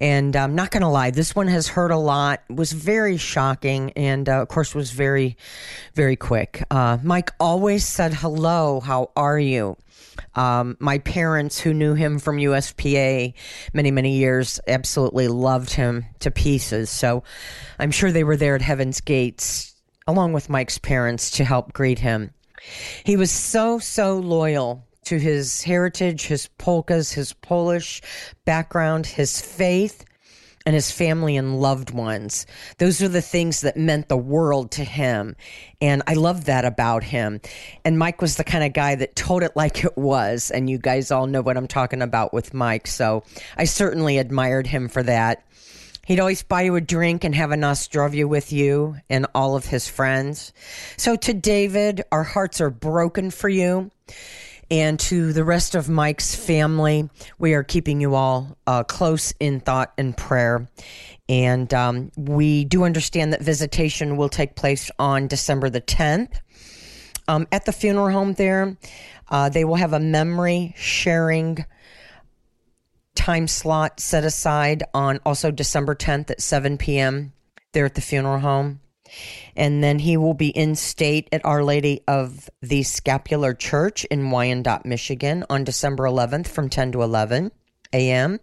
And 0.00 0.36
I'm 0.36 0.54
not 0.54 0.70
going 0.70 0.82
to 0.82 0.88
lie, 0.88 1.10
this 1.10 1.34
one 1.34 1.48
has 1.48 1.66
hurt 1.66 1.90
a 1.90 1.98
lot. 1.98 2.40
Was 2.48 2.70
very 2.70 3.16
shocking, 3.16 3.90
and 3.96 4.28
uh, 4.28 4.42
of 4.42 4.48
course 4.48 4.76
was 4.76 4.92
very, 4.92 5.36
very 5.94 6.16
quick. 6.16 6.62
Uh, 6.70 6.98
Mike 7.02 7.32
always 7.40 7.84
said 7.84 8.14
hello. 8.14 8.78
How 8.78 9.10
are 9.16 9.40
you? 9.40 9.76
Um, 10.34 10.76
my 10.80 10.98
parents, 10.98 11.60
who 11.60 11.74
knew 11.74 11.94
him 11.94 12.18
from 12.18 12.38
USPA 12.38 13.34
many, 13.72 13.90
many 13.90 14.16
years, 14.16 14.60
absolutely 14.66 15.28
loved 15.28 15.72
him 15.72 16.04
to 16.20 16.30
pieces. 16.30 16.90
So 16.90 17.22
I'm 17.78 17.90
sure 17.90 18.12
they 18.12 18.24
were 18.24 18.36
there 18.36 18.54
at 18.54 18.62
Heaven's 18.62 19.00
Gates, 19.00 19.74
along 20.06 20.32
with 20.32 20.50
Mike's 20.50 20.78
parents, 20.78 21.30
to 21.32 21.44
help 21.44 21.72
greet 21.72 21.98
him. 21.98 22.32
He 23.04 23.16
was 23.16 23.30
so, 23.30 23.78
so 23.78 24.18
loyal 24.18 24.86
to 25.04 25.18
his 25.18 25.62
heritage, 25.62 26.26
his 26.26 26.48
polkas, 26.58 27.12
his 27.12 27.32
Polish 27.32 28.00
background, 28.44 29.06
his 29.06 29.40
faith, 29.40 30.04
and 30.66 30.74
his 30.74 30.90
family 30.90 31.36
and 31.36 31.60
loved 31.60 31.90
ones. 31.90 32.46
Those 32.78 33.02
are 33.02 33.08
the 33.08 33.20
things 33.20 33.60
that 33.60 33.76
meant 33.76 34.08
the 34.08 34.16
world 34.16 34.70
to 34.72 34.84
him. 34.84 35.36
And 35.80 36.02
I 36.06 36.14
love 36.14 36.46
that 36.46 36.64
about 36.64 37.04
him. 37.04 37.40
And 37.84 37.98
Mike 37.98 38.22
was 38.22 38.36
the 38.36 38.44
kind 38.44 38.64
of 38.64 38.72
guy 38.72 38.94
that 38.94 39.14
told 39.14 39.42
it 39.42 39.56
like 39.56 39.84
it 39.84 39.96
was. 39.96 40.50
And 40.50 40.70
you 40.70 40.78
guys 40.78 41.10
all 41.10 41.26
know 41.26 41.42
what 41.42 41.56
I'm 41.56 41.68
talking 41.68 42.02
about 42.02 42.32
with 42.32 42.54
Mike. 42.54 42.86
So 42.86 43.24
I 43.56 43.64
certainly 43.64 44.18
admired 44.18 44.66
him 44.66 44.88
for 44.88 45.02
that. 45.02 45.44
He'd 46.06 46.20
always 46.20 46.42
buy 46.42 46.62
you 46.62 46.76
a 46.76 46.80
drink 46.80 47.24
and 47.24 47.34
have 47.34 47.50
a 47.50 47.56
Nostrovia 47.56 48.26
with 48.26 48.52
you 48.52 48.96
and 49.08 49.26
all 49.34 49.56
of 49.56 49.66
his 49.66 49.88
friends. 49.88 50.52
So 50.96 51.16
to 51.16 51.32
David, 51.32 52.02
our 52.12 52.24
hearts 52.24 52.60
are 52.60 52.70
broken 52.70 53.30
for 53.30 53.48
you. 53.48 53.90
And 54.70 54.98
to 55.00 55.32
the 55.32 55.44
rest 55.44 55.74
of 55.74 55.88
Mike's 55.88 56.34
family, 56.34 57.08
we 57.38 57.54
are 57.54 57.62
keeping 57.62 58.00
you 58.00 58.14
all 58.14 58.56
uh, 58.66 58.84
close 58.84 59.32
in 59.40 59.60
thought 59.60 59.92
and 59.98 60.16
prayer. 60.16 60.68
And 61.28 61.72
um, 61.72 62.12
we 62.16 62.64
do 62.64 62.84
understand 62.84 63.32
that 63.32 63.42
visitation 63.42 64.16
will 64.16 64.28
take 64.28 64.56
place 64.56 64.90
on 64.98 65.26
December 65.26 65.70
the 65.70 65.80
10th. 65.80 66.40
Um, 67.26 67.46
at 67.50 67.64
the 67.64 67.72
funeral 67.72 68.10
home 68.10 68.34
there, 68.34 68.76
uh, 69.30 69.48
they 69.48 69.64
will 69.64 69.76
have 69.76 69.92
a 69.92 70.00
memory 70.00 70.74
sharing 70.76 71.64
time 73.14 73.48
slot 73.48 74.00
set 74.00 74.24
aside 74.24 74.82
on 74.92 75.20
also 75.24 75.50
December 75.50 75.94
10th 75.94 76.30
at 76.30 76.40
7 76.42 76.76
p.m. 76.76 77.32
there 77.72 77.86
at 77.86 77.94
the 77.94 78.00
funeral 78.00 78.40
home. 78.40 78.80
And 79.56 79.82
then 79.82 79.98
he 79.98 80.16
will 80.16 80.34
be 80.34 80.48
in 80.48 80.74
state 80.74 81.28
at 81.32 81.44
Our 81.44 81.62
Lady 81.62 82.02
of 82.08 82.48
the 82.62 82.82
Scapular 82.82 83.54
Church 83.54 84.04
in 84.06 84.30
Wyandotte, 84.30 84.86
Michigan 84.86 85.44
on 85.48 85.64
December 85.64 86.04
11th 86.04 86.48
from 86.48 86.68
10 86.68 86.92
to 86.92 87.02
11 87.02 87.50
a.m. 87.94 88.40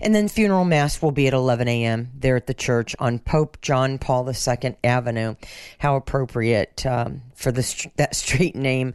And 0.00 0.14
then 0.14 0.28
funeral 0.28 0.64
mass 0.64 1.02
will 1.02 1.10
be 1.10 1.26
at 1.26 1.34
11 1.34 1.68
a.m. 1.68 2.10
there 2.14 2.36
at 2.36 2.46
the 2.46 2.54
church 2.54 2.94
on 2.98 3.18
Pope 3.18 3.60
John 3.60 3.98
Paul 3.98 4.28
II 4.30 4.76
Avenue. 4.84 5.34
How 5.78 5.96
appropriate 5.96 6.86
um, 6.86 7.22
for 7.34 7.52
that 7.52 8.14
street 8.14 8.54
name. 8.54 8.94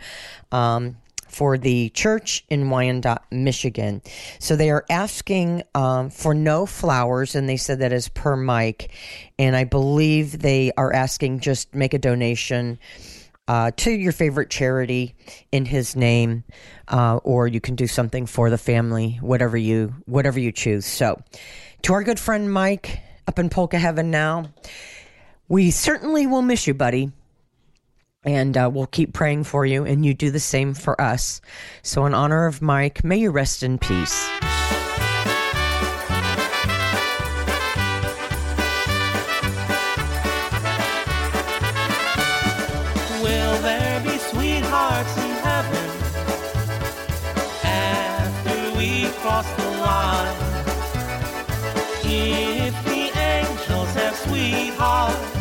Um, 0.52 0.98
for 1.30 1.58
the 1.58 1.90
church 1.90 2.44
in 2.50 2.70
Wyandotte, 2.70 3.24
Michigan. 3.32 4.02
So 4.40 4.56
they 4.56 4.70
are 4.72 4.86
asking 4.90 5.64
um, 5.76 6.10
for 6.10 6.34
no 6.34 6.66
flowers, 6.66 7.36
and 7.36 7.48
they 7.48 7.58
said 7.58 7.80
that 7.80 7.94
is 7.94 8.10
per 8.10 8.36
Mike. 8.36 8.92
And 9.38 9.56
I 9.56 9.64
believe 9.64 10.40
they 10.40 10.72
are 10.76 10.92
asking 10.92 11.40
just 11.40 11.74
make 11.74 11.94
a 11.94 12.00
donation 12.00 12.80
uh, 13.48 13.72
to 13.78 13.92
your 13.92 14.12
favorite 14.12 14.50
charity 14.50 15.16
in 15.52 15.66
his 15.66 15.96
name, 15.96 16.44
uh, 16.88 17.18
or 17.24 17.48
you 17.48 17.60
can 17.60 17.76
do 17.76 17.88
something 17.88 18.26
for 18.26 18.50
the 18.50 18.58
family, 18.58 19.18
whatever 19.22 19.58
you 19.58 19.96
whatever 20.06 20.40
you 20.40 20.52
choose. 20.52 20.86
So, 20.86 21.22
to 21.84 21.94
our 21.94 22.04
good 22.04 22.20
friend 22.20 22.52
Mike 22.52 23.00
up 23.28 23.40
in 23.40 23.50
Polka 23.50 23.80
Heaven 23.80 24.12
now, 24.12 24.52
we 25.48 25.72
certainly 25.72 26.28
will 26.28 26.44
miss 26.44 26.68
you, 26.68 26.76
buddy 26.76 27.12
and 28.24 28.58
uh, 28.58 28.70
we'll 28.72 28.88
keep 28.88 29.14
praying 29.14 29.46
for 29.46 29.66
you, 29.66 29.86
and 29.86 30.06
you 30.06 30.14
do 30.14 30.32
the 30.32 30.40
same 30.40 30.74
for 30.74 31.00
us. 31.00 31.42
So, 31.84 32.06
in 32.06 32.14
honor 32.14 32.46
of 32.46 32.62
Mike, 32.62 33.04
may 33.04 33.18
you 33.18 33.32
rest 33.32 33.64
in 33.64 33.78
peace. 33.78 34.30
Will 43.24 43.62
there 43.62 44.02
be 44.04 44.18
sweethearts 44.18 45.18
in 45.18 45.32
heaven 45.44 45.90
after 47.64 48.78
we 48.78 49.10
cross 49.20 49.50
the 49.56 49.70
line? 49.82 50.36
If 52.12 52.84
the 52.86 53.20
angels 53.20 53.94
have 53.94 54.16
sweethearts, 54.16 55.39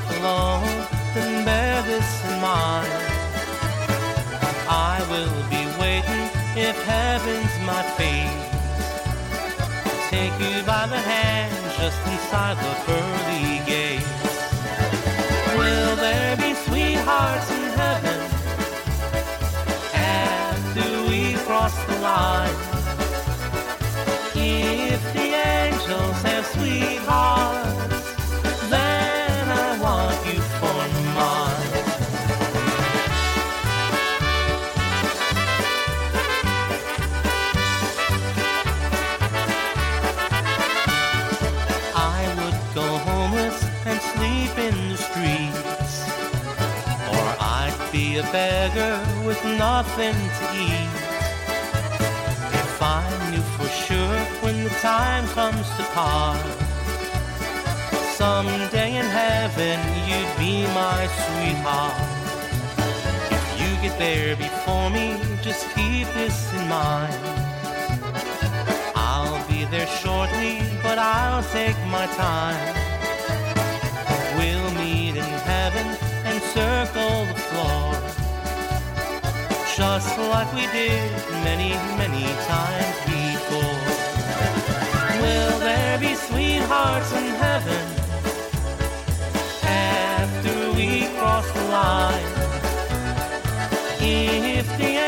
life 0.00 0.18
alone, 0.20 0.86
then 1.14 1.44
bear 1.44 1.82
this 1.82 2.24
in 2.24 2.40
mind. 2.40 2.88
I 4.68 5.04
will 5.10 5.42
be 5.50 5.64
waiting 5.80 6.26
if 6.56 6.76
heaven's 6.84 7.54
my 7.66 7.82
fate. 7.96 8.46
Take 10.10 10.32
you 10.40 10.62
by 10.64 10.86
the 10.86 10.98
hand 10.98 11.54
just 11.78 11.98
inside 12.06 12.56
the 12.56 12.74
pearly 12.84 13.64
gates. 13.66 14.06
Will 15.56 15.96
there 15.96 16.36
be 16.36 16.54
sweethearts 16.54 17.50
in 17.50 17.64
heaven 17.82 18.20
after 19.94 20.88
we 21.08 21.34
cross 21.46 21.74
the 21.84 21.98
line? 22.00 22.56
If 24.34 25.02
the 25.12 25.34
angels 25.34 26.22
have 26.22 26.46
sweethearts, 26.46 27.79
beggar 48.32 49.00
with 49.26 49.42
nothing 49.44 50.14
to 50.14 50.44
eat. 50.54 50.92
If 52.62 52.80
I 52.80 53.02
knew 53.30 53.42
for 53.58 53.66
sure 53.66 54.18
when 54.42 54.62
the 54.62 54.70
time 54.80 55.26
comes 55.28 55.68
to 55.76 55.82
part, 55.94 56.38
someday 58.14 58.96
in 58.96 59.06
heaven 59.06 59.78
you'd 60.06 60.32
be 60.38 60.62
my 60.74 61.08
sweetheart. 61.20 61.94
If 63.36 63.44
you 63.60 63.70
get 63.82 63.98
there 63.98 64.36
before 64.36 64.90
me, 64.90 65.20
just 65.42 65.66
keep 65.74 66.06
this 66.14 66.52
in 66.52 66.68
mind. 66.68 67.14
I'll 68.94 69.42
be 69.48 69.64
there 69.64 69.88
shortly, 69.88 70.62
but 70.82 70.98
I'll 70.98 71.42
take 71.50 71.78
my 71.86 72.06
time. 72.14 72.76
We'll 74.38 74.70
meet 74.74 75.16
in 75.16 75.30
heaven 75.50 75.86
and 76.24 76.40
circle 76.54 77.24
the 77.26 77.40
floor. 77.50 77.99
Just 79.80 80.18
like 80.18 80.52
we 80.52 80.66
did 80.66 81.10
many, 81.42 81.70
many 81.96 82.26
times 82.52 82.98
before. 83.08 83.80
Will 85.22 85.58
there 85.58 85.98
be 85.98 86.14
sweethearts 86.14 87.10
in 87.12 87.24
heaven 87.44 87.86
after 89.64 90.72
we 90.76 91.06
cross 91.16 91.50
the 91.52 91.64
line? 91.72 92.30
If 94.02 94.68
the 94.76 94.99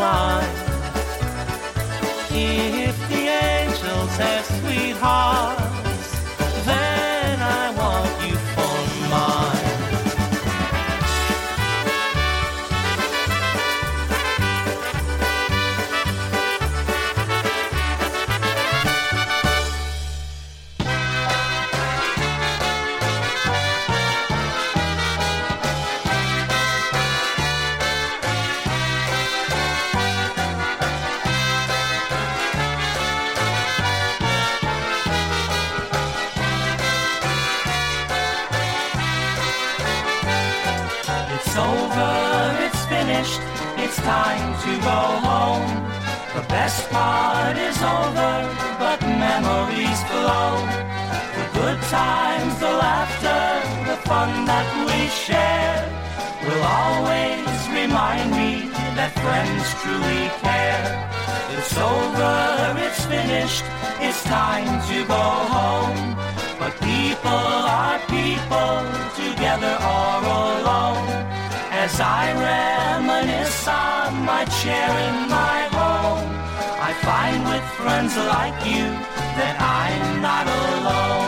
line? 0.00 0.48
If 2.32 2.96
the 3.10 3.22
angels 3.28 4.16
have 4.16 4.46
sweethearts, 4.46 5.59
is 47.80 47.86
over, 47.86 48.34
but 48.78 49.00
memories 49.00 50.00
flow. 50.10 50.52
The 51.36 51.46
good 51.58 51.80
times, 51.88 52.52
the 52.60 52.72
laughter, 52.86 53.44
the 53.88 53.96
fun 54.08 54.30
that 54.50 54.68
we 54.86 54.98
share 55.24 55.80
will 56.44 56.64
always 56.82 57.58
remind 57.80 58.28
me 58.40 58.68
that 58.98 59.12
friends 59.24 59.64
truly 59.80 60.24
care. 60.44 60.84
It's 61.56 61.74
over, 61.92 62.36
it's 62.86 63.02
finished, 63.14 63.64
it's 64.06 64.22
time 64.24 64.72
to 64.90 64.98
go 65.16 65.24
home. 65.56 66.00
But 66.60 66.72
people 66.90 67.54
are 67.80 67.98
people, 68.16 68.76
together 69.22 69.74
or 69.96 70.12
alone. 70.52 71.08
As 71.82 71.94
I 71.98 72.24
reminisce 72.50 73.66
on 73.68 74.24
my 74.30 74.44
chair 74.60 74.90
in 75.08 75.16
my 75.30 75.58
home, 75.72 75.79
find 77.04 77.44
with 77.44 77.66
friends 77.80 78.16
like 78.16 78.58
you 78.66 78.86
that 79.38 79.56
I'm 79.60 80.22
not 80.22 80.46
alone. 80.46 81.19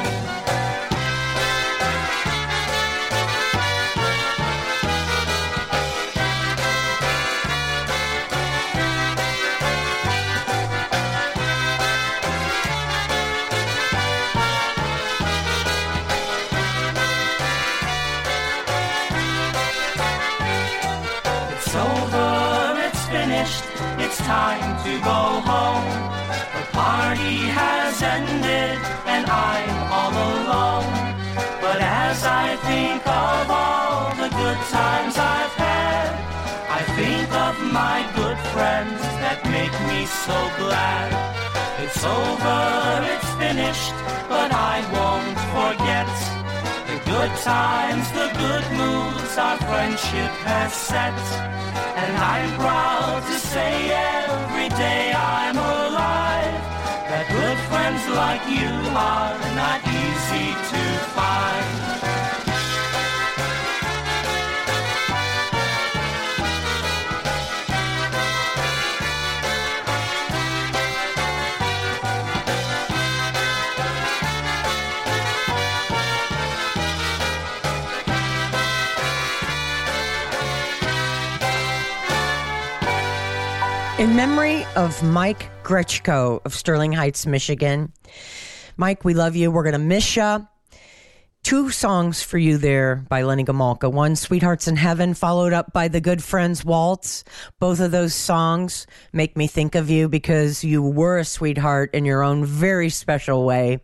It's 24.12 24.20
time 24.26 24.76
to 24.84 24.92
go 25.00 25.20
home. 25.40 25.88
The 26.52 26.64
party 26.76 27.36
has 27.56 28.02
ended 28.02 28.76
and 29.08 29.24
I'm 29.24 29.76
all 29.88 30.12
alone. 30.12 30.92
But 31.64 31.80
as 31.80 32.22
I 32.22 32.56
think 32.68 33.00
of 33.08 33.44
all 33.48 34.12
the 34.22 34.28
good 34.28 34.60
times 34.68 35.16
I've 35.16 35.56
had, 35.56 36.12
I 36.78 36.80
think 36.98 37.28
of 37.46 37.54
my 37.72 38.04
good 38.14 38.38
friends 38.52 39.00
that 39.22 39.40
make 39.48 39.76
me 39.88 40.04
so 40.04 40.38
glad. 40.60 41.08
It's 41.80 42.04
over, 42.04 42.60
it's 43.14 43.32
finished, 43.40 43.96
but 44.28 44.52
I 44.52 44.76
won't 44.92 45.40
forget. 45.56 46.41
Good 47.12 47.36
times, 47.44 48.10
the 48.12 48.28
good 48.42 48.66
moods 48.78 49.36
our 49.36 49.58
friendship 49.58 50.32
has 50.48 50.72
set. 50.72 51.12
And 52.00 52.16
I'm 52.16 52.50
proud 52.58 53.22
to 53.30 53.38
say 53.52 53.72
every 53.92 54.70
day 54.70 55.12
I'm 55.14 55.56
alive. 55.56 56.62
That 57.10 57.26
good 57.28 57.58
friends 57.68 58.02
like 58.16 58.44
you 58.48 58.72
are 58.96 59.36
not 59.60 59.80
easy 59.84 60.48
to 60.72 60.82
find. 61.12 62.11
In 84.02 84.16
memory 84.16 84.64
of 84.74 85.00
Mike 85.04 85.48
Grechko 85.62 86.44
of 86.44 86.52
Sterling 86.52 86.92
Heights, 86.92 87.24
Michigan. 87.24 87.92
Mike, 88.76 89.04
we 89.04 89.14
love 89.14 89.36
you. 89.36 89.52
We're 89.52 89.62
going 89.62 89.74
to 89.74 89.78
miss 89.78 90.16
you. 90.16 90.44
Two 91.44 91.70
songs 91.70 92.20
for 92.20 92.36
you 92.36 92.58
there 92.58 92.96
by 93.08 93.22
Lenny 93.22 93.44
Gomulka. 93.44 93.92
One, 93.92 94.16
Sweethearts 94.16 94.66
in 94.66 94.74
Heaven, 94.74 95.14
followed 95.14 95.52
up 95.52 95.72
by 95.72 95.86
The 95.86 96.00
Good 96.00 96.20
Friends 96.20 96.64
Waltz. 96.64 97.22
Both 97.60 97.78
of 97.78 97.92
those 97.92 98.12
songs 98.12 98.88
make 99.12 99.36
me 99.36 99.46
think 99.46 99.76
of 99.76 99.88
you 99.88 100.08
because 100.08 100.64
you 100.64 100.82
were 100.82 101.18
a 101.18 101.24
sweetheart 101.24 101.90
in 101.94 102.04
your 102.04 102.24
own 102.24 102.44
very 102.44 102.88
special 102.88 103.44
way. 103.44 103.82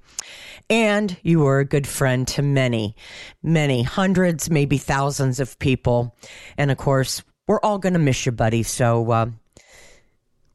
And 0.69 1.17
you 1.23 1.39
were 1.39 1.61
a 1.61 1.65
good 1.65 1.87
friend 1.87 2.27
to 2.27 2.43
many, 2.43 2.97
many 3.45 3.85
hundreds, 3.85 4.51
maybe 4.51 4.79
thousands 4.79 5.39
of 5.39 5.57
people. 5.61 6.17
And 6.57 6.73
of 6.73 6.77
course, 6.77 7.23
we're 7.47 7.61
all 7.61 7.79
going 7.79 7.93
to 7.93 8.01
miss 8.01 8.27
you, 8.27 8.33
buddy. 8.33 8.65
So 8.65 9.11
uh, 9.13 9.27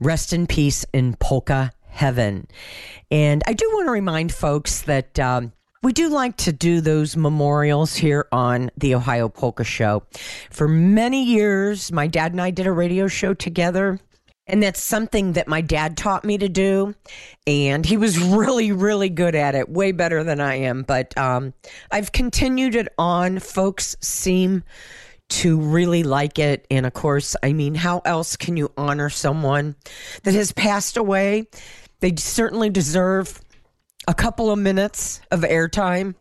rest 0.04 0.34
in 0.34 0.48
peace 0.48 0.86
in 0.94 1.16
polka 1.16 1.72
heaven. 1.88 2.48
And 3.10 3.44
I 3.48 3.54
do 3.54 3.70
want 3.74 3.88
to 3.88 3.92
remind 3.92 4.34
folks 4.34 4.82
that. 4.84 5.20
Um, 5.20 5.54
we 5.84 5.92
do 5.92 6.08
like 6.08 6.38
to 6.38 6.54
do 6.54 6.80
those 6.80 7.18
memorials 7.18 7.94
here 7.94 8.26
on 8.32 8.72
the 8.78 8.96
Ohio 8.96 9.28
Polka 9.28 9.66
Show. 9.66 10.04
For 10.50 10.66
many 10.66 11.26
years, 11.26 11.92
my 11.92 12.08
dad 12.08 12.32
and 12.32 12.40
I 12.40 12.52
did 12.52 12.68
a 12.68 12.72
radio 12.72 13.08
show 13.08 13.34
together. 13.34 14.00
And 14.48 14.62
that's 14.62 14.82
something 14.82 15.34
that 15.34 15.48
my 15.48 15.62
dad 15.62 15.96
taught 15.96 16.26
me 16.26 16.38
to 16.38 16.50
do. 16.50 16.96
And 17.48 17.86
he 17.86 17.98
was 17.98 18.18
really, 18.24 18.72
really 18.72 19.10
good 19.10 19.36
at 19.36 19.56
it, 19.56 19.70
way 19.70 19.92
better 19.92 20.24
than 20.24 20.40
I 20.40 20.56
am. 20.56 20.84
But 20.84 21.18
um, 21.18 21.54
I've 21.92 22.12
continued 22.12 22.76
it 22.76 22.88
on. 22.98 23.40
Folks 23.40 23.96
seem 24.00 24.64
to 25.30 25.60
really 25.60 26.04
like 26.04 26.40
it. 26.40 26.66
And 26.70 26.86
of 26.86 26.94
course, 26.94 27.36
I 27.42 27.54
mean, 27.54 27.76
how 27.76 28.02
else 28.06 28.36
can 28.36 28.58
you 28.58 28.72
honor 28.78 29.10
someone 29.10 29.76
that 30.24 30.34
has 30.34 30.52
passed 30.52 30.98
away? 30.98 31.48
They 32.00 32.16
certainly 32.16 32.70
deserve 32.70 33.42
a 34.08 34.14
couple 34.14 34.52
of 34.52 34.60
minutes 34.60 35.22
of 35.32 35.42
airtime. 35.42 36.16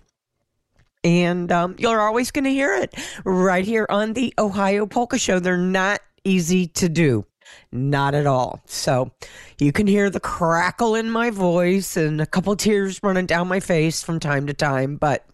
And 1.05 1.51
um, 1.51 1.75
you're 1.79 2.01
always 2.01 2.31
going 2.31 2.45
to 2.45 2.51
hear 2.51 2.75
it 2.75 2.95
right 3.25 3.65
here 3.65 3.87
on 3.89 4.13
the 4.13 4.33
Ohio 4.39 4.87
Polka 4.87 5.19
Show. 5.19 5.41
They're 5.41 5.57
not 5.57 6.01
easy 6.25 6.69
to 6.69 6.89
do. 6.89 7.27
Not 7.73 8.15
at 8.15 8.27
all. 8.27 8.63
So 8.67 9.11
you 9.59 9.73
can 9.73 9.87
hear 9.87 10.11
the 10.11 10.21
crackle 10.21 10.95
in 10.95 11.11
my 11.11 11.31
voice 11.31 11.97
and 11.97 12.21
a 12.21 12.27
couple 12.27 12.55
tears 12.57 13.01
running 13.03 13.27
down 13.27 13.49
my 13.49 13.61
face 13.61 14.03
from 14.03 14.21
time 14.21 14.47
to 14.47 14.55
time. 14.55 14.97
But 14.97 15.27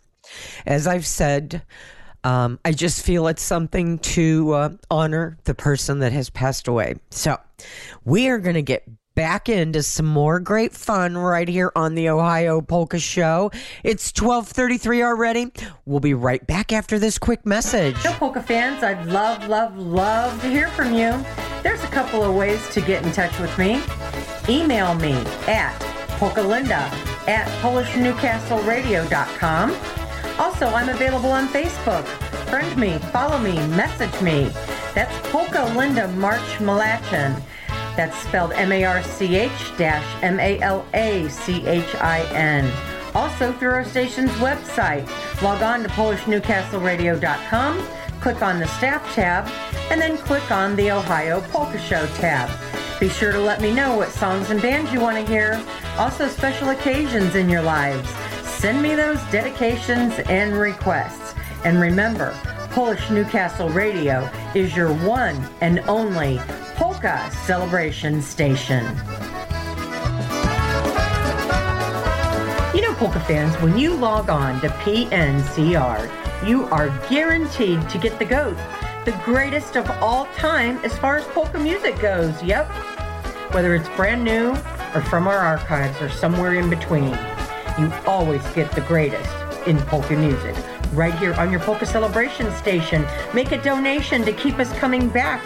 as 0.66 0.86
I've 0.86 1.06
said, 1.06 1.62
um, 2.28 2.60
I 2.62 2.72
just 2.72 3.06
feel 3.06 3.26
it's 3.28 3.42
something 3.42 4.00
to 4.00 4.52
uh, 4.52 4.68
honor 4.90 5.38
the 5.44 5.54
person 5.54 6.00
that 6.00 6.12
has 6.12 6.28
passed 6.28 6.68
away. 6.68 6.96
So 7.10 7.38
we 8.04 8.28
are 8.28 8.36
going 8.38 8.56
to 8.56 8.62
get 8.62 8.84
back 9.14 9.48
into 9.48 9.82
some 9.82 10.04
more 10.04 10.38
great 10.38 10.74
fun 10.74 11.16
right 11.16 11.48
here 11.48 11.72
on 11.74 11.94
the 11.94 12.10
Ohio 12.10 12.60
Polka 12.60 12.98
Show. 12.98 13.50
It's 13.82 14.12
12:33 14.12 15.02
already. 15.02 15.50
We'll 15.86 16.00
be 16.00 16.12
right 16.12 16.46
back 16.46 16.70
after 16.70 16.98
this 16.98 17.18
quick 17.18 17.46
message. 17.46 17.96
Polka 17.96 18.42
fans, 18.42 18.82
I'd 18.82 19.06
love, 19.06 19.48
love, 19.48 19.78
love 19.78 20.38
to 20.42 20.50
hear 20.50 20.68
from 20.68 20.92
you. 20.92 21.24
There's 21.62 21.82
a 21.82 21.88
couple 21.88 22.22
of 22.22 22.34
ways 22.34 22.60
to 22.74 22.82
get 22.82 23.06
in 23.06 23.12
touch 23.12 23.40
with 23.40 23.56
me. 23.56 23.82
Email 24.50 24.94
me 24.96 25.14
at 25.46 25.72
polkalinda 26.20 26.92
at 27.26 27.48
polishnewcastleradio.com. 27.62 29.97
Also, 30.38 30.66
I'm 30.66 30.88
available 30.88 31.32
on 31.32 31.48
Facebook. 31.48 32.04
Friend 32.48 32.76
me, 32.76 32.98
follow 33.12 33.38
me, 33.38 33.54
message 33.68 34.20
me. 34.22 34.50
That's 34.94 35.12
Polka 35.30 35.64
Linda 35.76 36.08
March 36.08 36.58
Malachin. 36.58 37.40
That's 37.96 38.16
spelled 38.18 38.52
M-A-R-C-H 38.52 39.76
dash 39.76 40.22
M-A-L-A-C-H-I-N. 40.22 40.72
Also 43.14 43.52
through 43.52 43.70
our 43.70 43.84
station's 43.84 44.30
website. 44.32 45.08
Log 45.42 45.62
on 45.62 45.82
to 45.82 45.88
PolishNewcastleRadio.com, 45.88 47.88
click 48.20 48.42
on 48.42 48.60
the 48.60 48.66
staff 48.66 49.14
tab, 49.14 49.48
and 49.90 49.98
then 50.00 50.16
click 50.18 50.52
on 50.52 50.76
the 50.76 50.92
Ohio 50.92 51.40
Polka 51.50 51.78
Show 51.78 52.06
tab. 52.14 52.48
Be 53.00 53.08
sure 53.08 53.32
to 53.32 53.40
let 53.40 53.60
me 53.60 53.72
know 53.72 53.96
what 53.96 54.10
songs 54.10 54.50
and 54.50 54.62
bands 54.62 54.92
you 54.92 55.00
want 55.00 55.16
to 55.16 55.24
hear. 55.24 55.60
Also 55.98 56.28
special 56.28 56.68
occasions 56.68 57.34
in 57.34 57.48
your 57.48 57.62
lives. 57.62 58.08
Send 58.58 58.82
me 58.82 58.96
those 58.96 59.22
dedications 59.30 60.18
and 60.28 60.52
requests. 60.52 61.32
And 61.64 61.80
remember, 61.80 62.36
Polish 62.72 63.08
Newcastle 63.08 63.68
Radio 63.68 64.28
is 64.52 64.74
your 64.74 64.92
one 65.06 65.36
and 65.60 65.78
only 65.86 66.40
polka 66.74 67.30
celebration 67.46 68.20
station. 68.20 68.84
You 72.74 72.82
know, 72.82 72.94
polka 72.94 73.20
fans, 73.20 73.54
when 73.62 73.78
you 73.78 73.94
log 73.94 74.28
on 74.28 74.60
to 74.62 74.68
PNCR, 74.70 76.48
you 76.48 76.64
are 76.64 76.88
guaranteed 77.08 77.88
to 77.88 77.96
get 77.96 78.18
the 78.18 78.24
GOAT, 78.24 78.56
the 79.04 79.16
greatest 79.24 79.76
of 79.76 79.88
all 80.02 80.26
time 80.34 80.78
as 80.78 80.98
far 80.98 81.16
as 81.16 81.24
polka 81.26 81.60
music 81.60 81.96
goes. 82.00 82.42
Yep. 82.42 82.68
Whether 83.52 83.76
it's 83.76 83.88
brand 83.90 84.24
new 84.24 84.50
or 84.96 85.00
from 85.02 85.28
our 85.28 85.38
archives 85.38 86.02
or 86.02 86.08
somewhere 86.08 86.54
in 86.54 86.68
between, 86.68 87.16
you 87.78 87.92
always 88.06 88.42
get 88.54 88.70
the 88.72 88.80
greatest 88.82 89.30
in 89.66 89.78
polka 89.82 90.16
music. 90.16 90.56
Right 90.92 91.14
here 91.14 91.34
on 91.34 91.50
your 91.50 91.60
polka 91.60 91.86
celebration 91.86 92.50
station. 92.52 93.06
Make 93.34 93.52
a 93.52 93.62
donation 93.62 94.24
to 94.24 94.32
keep 94.32 94.58
us 94.58 94.72
coming 94.78 95.08
back 95.08 95.42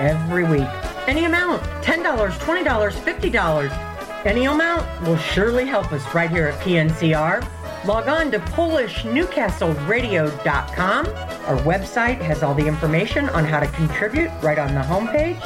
every 0.00 0.44
week. 0.44 0.68
Any 1.06 1.24
amount 1.24 1.62
$10, 1.82 2.04
$20, 2.04 2.64
$50. 2.64 3.92
Any 4.24 4.44
amount 4.44 4.86
will 5.02 5.16
surely 5.16 5.66
help 5.66 5.92
us 5.92 6.14
right 6.14 6.30
here 6.30 6.46
at 6.46 6.60
PNCR. 6.60 7.44
Log 7.84 8.06
on 8.06 8.30
to 8.30 8.38
PolishNewcastleRadio.com. 8.38 11.06
Our 11.06 11.56
website 11.64 12.20
has 12.20 12.44
all 12.44 12.54
the 12.54 12.66
information 12.66 13.28
on 13.30 13.44
how 13.44 13.58
to 13.58 13.66
contribute 13.68 14.30
right 14.40 14.58
on 14.58 14.74
the 14.74 14.80
homepage. 14.80 15.40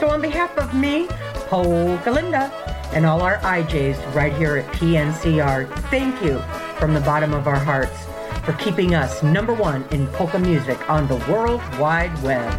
So, 0.00 0.08
on 0.08 0.22
behalf 0.22 0.56
of 0.56 0.72
me, 0.72 1.08
Polka 1.48 2.10
Linda, 2.10 2.50
and 2.92 3.04
all 3.04 3.22
our 3.22 3.38
IJs 3.38 4.14
right 4.14 4.32
here 4.32 4.56
at 4.56 4.66
PNCR, 4.74 5.68
thank 5.90 6.22
you 6.22 6.38
from 6.78 6.94
the 6.94 7.00
bottom 7.00 7.34
of 7.34 7.46
our 7.46 7.58
hearts 7.58 8.06
for 8.44 8.52
keeping 8.54 8.94
us 8.94 9.22
number 9.22 9.52
one 9.52 9.84
in 9.90 10.06
polka 10.08 10.38
music 10.38 10.88
on 10.88 11.06
the 11.06 11.16
World 11.30 11.60
Wide 11.78 12.16
Web. 12.22 12.50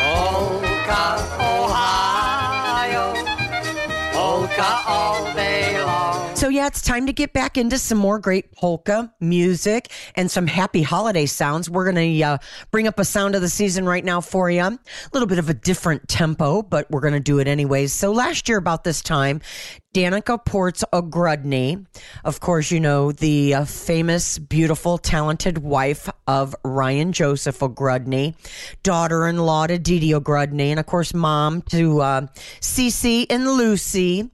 Polka, 0.00 1.04
Ohio. 1.40 3.14
Polka 4.12 4.82
all 4.86 5.34
day. 5.34 5.47
So, 6.38 6.48
yeah, 6.48 6.68
it's 6.68 6.82
time 6.82 7.06
to 7.06 7.12
get 7.12 7.32
back 7.32 7.58
into 7.58 7.78
some 7.78 7.98
more 7.98 8.20
great 8.20 8.52
polka 8.52 9.12
music 9.18 9.90
and 10.14 10.30
some 10.30 10.46
happy 10.46 10.82
holiday 10.82 11.26
sounds. 11.26 11.68
We're 11.68 11.90
going 11.90 12.16
to 12.16 12.22
uh, 12.22 12.38
bring 12.70 12.86
up 12.86 13.00
a 13.00 13.04
sound 13.04 13.34
of 13.34 13.40
the 13.40 13.48
season 13.48 13.86
right 13.86 14.04
now 14.04 14.20
for 14.20 14.48
you. 14.48 14.62
A 14.62 14.78
little 15.12 15.26
bit 15.26 15.40
of 15.40 15.50
a 15.50 15.54
different 15.54 16.06
tempo, 16.06 16.62
but 16.62 16.88
we're 16.92 17.00
going 17.00 17.14
to 17.14 17.18
do 17.18 17.40
it 17.40 17.48
anyways. 17.48 17.92
So, 17.92 18.12
last 18.12 18.48
year, 18.48 18.56
about 18.56 18.84
this 18.84 19.02
time, 19.02 19.40
Danika 19.98 20.38
Portz 20.44 20.84
Ogrodny, 20.92 21.84
of 22.24 22.38
course, 22.38 22.70
you 22.70 22.78
know, 22.78 23.10
the 23.10 23.54
uh, 23.54 23.64
famous, 23.64 24.38
beautiful, 24.38 24.96
talented 24.96 25.58
wife 25.58 26.08
of 26.28 26.54
Ryan 26.62 27.12
Joseph 27.12 27.58
Ogrodny, 27.58 28.36
daughter 28.84 29.26
in 29.26 29.38
law 29.38 29.66
to 29.66 29.76
Didi 29.76 30.10
Ogrodny, 30.10 30.66
and 30.66 30.78
of 30.78 30.86
course, 30.86 31.12
mom 31.12 31.62
to 31.62 32.00
uh, 32.00 32.26
Cece 32.60 33.26
and 33.28 33.44
Lucy. 33.44 34.30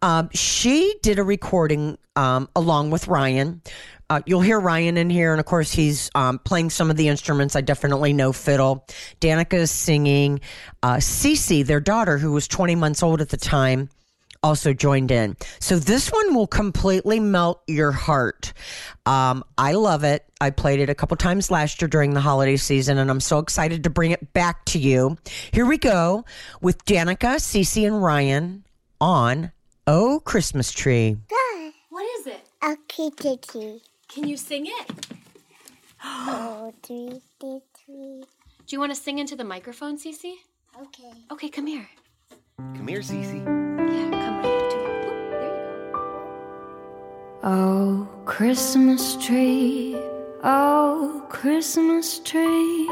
Um, 0.00 0.30
she 0.32 0.94
did 1.02 1.18
a 1.18 1.22
recording 1.22 1.98
um, 2.16 2.48
along 2.56 2.90
with 2.90 3.06
Ryan. 3.06 3.60
Uh, 4.08 4.22
you'll 4.24 4.40
hear 4.40 4.58
Ryan 4.58 4.96
in 4.96 5.10
here, 5.10 5.32
and 5.32 5.40
of 5.40 5.44
course, 5.44 5.70
he's 5.70 6.10
um, 6.14 6.38
playing 6.38 6.70
some 6.70 6.88
of 6.88 6.96
the 6.96 7.08
instruments. 7.08 7.54
I 7.54 7.60
definitely 7.60 8.14
know 8.14 8.32
fiddle. 8.32 8.86
Danika 9.20 9.54
is 9.58 9.70
singing. 9.70 10.40
Uh, 10.82 10.96
Cece, 10.96 11.66
their 11.66 11.80
daughter, 11.80 12.16
who 12.16 12.32
was 12.32 12.48
20 12.48 12.76
months 12.76 13.02
old 13.02 13.20
at 13.20 13.28
the 13.28 13.36
time, 13.36 13.90
also 14.42 14.72
joined 14.72 15.10
in. 15.10 15.36
So 15.60 15.78
this 15.78 16.10
one 16.10 16.34
will 16.34 16.46
completely 16.46 17.20
melt 17.20 17.62
your 17.66 17.92
heart. 17.92 18.52
Um, 19.06 19.44
I 19.56 19.72
love 19.72 20.04
it. 20.04 20.24
I 20.40 20.50
played 20.50 20.80
it 20.80 20.90
a 20.90 20.94
couple 20.94 21.16
times 21.16 21.50
last 21.50 21.80
year 21.80 21.88
during 21.88 22.14
the 22.14 22.20
holiday 22.20 22.56
season, 22.56 22.98
and 22.98 23.10
I'm 23.10 23.20
so 23.20 23.38
excited 23.38 23.84
to 23.84 23.90
bring 23.90 24.10
it 24.10 24.32
back 24.32 24.64
to 24.66 24.78
you. 24.78 25.16
Here 25.52 25.66
we 25.66 25.78
go 25.78 26.24
with 26.60 26.84
Danika, 26.84 27.36
Cece, 27.36 27.86
and 27.86 28.02
Ryan 28.02 28.64
on 29.00 29.52
Oh 29.86 30.20
Christmas 30.24 30.72
Tree. 30.72 31.16
What 31.90 32.06
is 32.20 32.26
it? 32.26 32.40
A 32.62 32.76
kitty. 32.88 33.82
Can 34.08 34.28
you 34.28 34.36
sing 34.36 34.66
it? 34.66 35.06
Oh, 36.04 36.72
three, 36.82 37.20
three, 37.38 37.60
three. 37.74 38.24
Do 38.66 38.76
you 38.76 38.80
want 38.80 38.94
to 38.94 39.00
sing 39.00 39.18
into 39.18 39.36
the 39.36 39.44
microphone, 39.44 39.98
Cece? 39.98 40.34
Okay. 40.80 41.12
Okay, 41.30 41.48
come 41.48 41.66
here. 41.66 41.88
Come 42.58 42.88
here, 42.88 43.00
Cece. 43.00 43.91
Oh, 47.44 48.06
Christmas 48.24 49.16
tree, 49.16 49.96
oh, 50.44 51.26
Christmas 51.28 52.20
tree, 52.20 52.88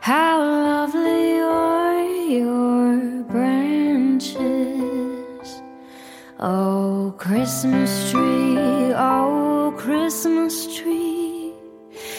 how 0.00 0.38
lovely 0.38 1.40
are 1.40 2.04
your 2.30 3.24
branches. 3.24 4.38
Oh, 6.38 7.12
Christmas 7.18 8.12
tree, 8.12 8.92
oh, 8.94 9.74
Christmas 9.76 10.76
tree, 10.76 11.52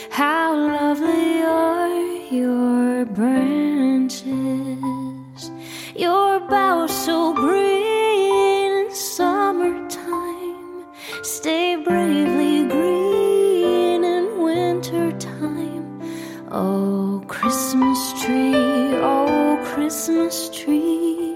how 0.10 0.54
lovely 0.54 1.42
are 1.42 1.88
your 2.34 3.06
branches, 3.06 4.26
your 5.96 6.42
boughs 6.50 6.92
so 6.92 7.34
green 7.34 7.73
stay 11.44 11.76
bravely 11.76 12.66
green 12.68 14.02
in 14.02 14.26
wintertime. 14.42 16.00
Oh, 16.50 17.22
Christmas 17.28 18.02
tree, 18.22 18.96
oh, 19.12 19.60
Christmas 19.74 20.50
tree, 20.58 21.36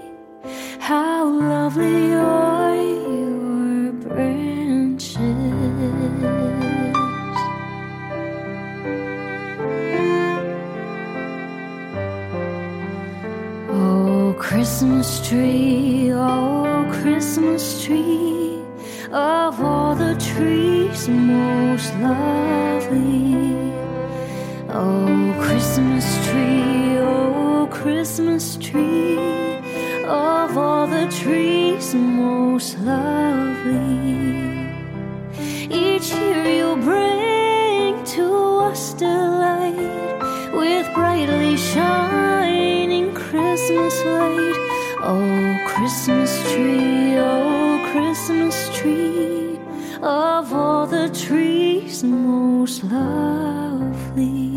how 0.78 1.28
lovely 1.28 2.14
are 2.14 2.74
your 2.74 3.92
branches. 3.92 5.18
Oh, 13.68 14.34
Christmas 14.38 15.28
tree, 15.28 16.10
oh, 16.14 16.88
Christmas 17.02 17.84
tree, 17.84 18.56
of 19.12 19.60
all 19.60 19.77
trees 20.38 21.08
most 21.08 21.92
lovely. 21.98 23.34
Oh, 24.70 25.34
Christmas 25.40 26.06
tree, 26.28 26.96
oh, 26.98 27.68
Christmas 27.72 28.56
tree, 28.56 29.18
of 30.04 30.56
all 30.56 30.86
the 30.86 31.06
trees 31.10 31.92
most 31.94 32.78
lovely. 32.78 33.98
Each 35.70 36.08
year 36.12 36.44
you 36.58 36.76
bring 36.88 38.04
to 38.14 38.26
us 38.70 38.94
delight 38.94 39.74
with 40.52 40.86
brightly 40.94 41.56
shining 41.56 43.12
Christmas 43.12 43.96
light. 44.04 44.58
Oh, 45.02 45.58
Christmas 45.66 46.30
tree, 46.52 47.16
oh, 47.18 47.88
Christmas 47.90 48.56
tree, 48.78 49.47
of 50.02 50.52
all 50.52 50.86
the 50.86 51.08
trees 51.10 52.04
most 52.04 52.84
lovely. 52.84 54.47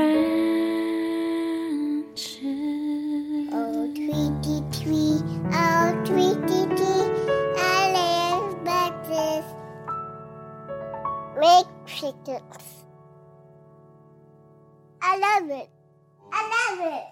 Oh, 3.52 3.92
Tweety 3.94 4.64
Twee, 4.72 5.20
oh, 5.52 5.92
Tweety 6.06 6.62
Twee, 6.74 7.08
I 7.60 7.92
live 7.92 8.64
breakfast. 8.64 9.52
Make 11.38 11.68
chickens. 11.86 12.86
I 15.02 15.18
love 15.18 15.50
it. 15.52 15.70
I 16.32 16.42
love 16.56 16.80
it. 16.94 17.04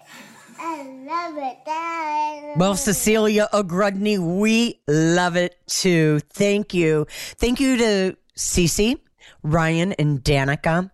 I 0.58 0.82
love 1.04 1.36
it. 1.36 1.58
I 1.66 2.40
love 2.46 2.56
Well. 2.58 2.74
Cecilia 2.76 3.48
Ogrodny, 3.52 4.16
we 4.18 4.80
love 4.88 5.36
it 5.36 5.56
too. 5.66 6.20
Thank 6.32 6.72
you. 6.72 7.06
Thank 7.36 7.60
you 7.60 7.76
to 7.76 8.16
Cece, 8.34 8.98
Ryan, 9.42 9.92
and 9.94 10.22
Danika. 10.22 10.90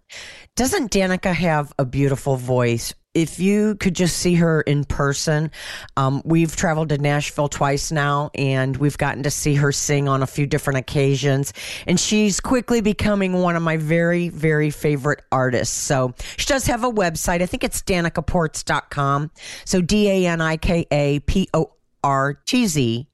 Doesn't 0.56 0.90
Danika 0.90 1.34
have 1.34 1.72
a 1.78 1.84
beautiful 1.84 2.36
voice? 2.36 2.94
If 3.14 3.40
you 3.40 3.74
could 3.76 3.94
just 3.94 4.18
see 4.18 4.34
her 4.34 4.60
in 4.60 4.84
person, 4.84 5.50
um, 5.96 6.22
we've 6.24 6.54
traveled 6.54 6.90
to 6.90 6.98
Nashville 6.98 7.48
twice 7.48 7.90
now, 7.90 8.30
and 8.34 8.76
we've 8.76 8.98
gotten 8.98 9.22
to 9.24 9.30
see 9.30 9.54
her 9.54 9.72
sing 9.72 10.08
on 10.08 10.22
a 10.22 10.26
few 10.26 10.46
different 10.46 10.78
occasions. 10.78 11.52
And 11.86 11.98
she's 11.98 12.38
quickly 12.38 12.80
becoming 12.80 13.32
one 13.32 13.56
of 13.56 13.62
my 13.62 13.76
very, 13.76 14.28
very 14.28 14.70
favorite 14.70 15.22
artists. 15.32 15.76
So 15.76 16.14
she 16.36 16.46
does 16.46 16.66
have 16.66 16.84
a 16.84 16.90
website. 16.90 17.40
I 17.40 17.46
think 17.46 17.64
it's 17.64 17.82
danikaportz.com. 17.82 19.30
So 19.64 19.80
D 19.80 20.08
A 20.08 20.26
N 20.26 20.40
I 20.40 20.56
K 20.56 20.86
A 20.92 21.20
P 21.20 21.48
O 21.54 21.72
RTZ, 22.08 23.06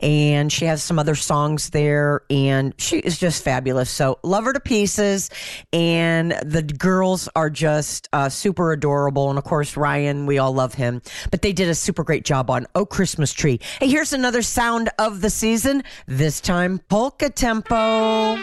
and 0.00 0.52
she 0.52 0.66
has 0.66 0.82
some 0.82 1.00
other 1.00 1.16
songs 1.16 1.70
there, 1.70 2.20
and 2.30 2.72
she 2.78 2.98
is 2.98 3.18
just 3.18 3.42
fabulous. 3.42 3.90
So 3.90 4.20
love 4.22 4.44
her 4.44 4.52
to 4.52 4.60
pieces, 4.60 5.30
and 5.72 6.30
the 6.44 6.62
girls 6.62 7.28
are 7.34 7.50
just 7.50 8.08
uh, 8.12 8.28
super 8.28 8.70
adorable. 8.72 9.30
And 9.30 9.38
of 9.38 9.44
course, 9.44 9.76
Ryan, 9.76 10.26
we 10.26 10.38
all 10.38 10.52
love 10.52 10.74
him, 10.74 11.02
but 11.32 11.42
they 11.42 11.52
did 11.52 11.68
a 11.68 11.74
super 11.74 12.04
great 12.04 12.24
job 12.24 12.48
on 12.50 12.66
Oh 12.76 12.86
Christmas 12.86 13.32
Tree. 13.32 13.58
Hey, 13.80 13.88
here's 13.88 14.12
another 14.12 14.42
sound 14.42 14.90
of 14.98 15.22
the 15.22 15.30
season. 15.30 15.82
This 16.06 16.40
time, 16.40 16.78
polka 16.88 17.30
tempo. 17.30 18.38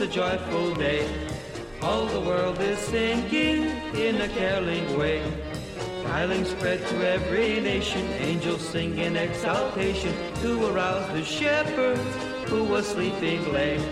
a 0.00 0.06
joyful 0.06 0.74
day. 0.76 1.06
All 1.82 2.06
the 2.06 2.20
world 2.20 2.58
is 2.60 2.78
singing 2.78 3.64
in 3.94 4.18
a 4.22 4.28
caroling 4.28 4.98
way. 4.98 5.22
Caroling 6.04 6.46
spread 6.46 6.86
to 6.86 7.06
every 7.06 7.60
nation, 7.60 8.06
angels 8.12 8.66
sing 8.66 8.98
in 8.98 9.16
exaltation 9.16 10.14
to 10.36 10.68
arouse 10.68 11.06
the 11.12 11.22
shepherd 11.22 11.98
who 12.48 12.64
was 12.64 12.88
sleeping 12.88 13.52
late. 13.52 13.86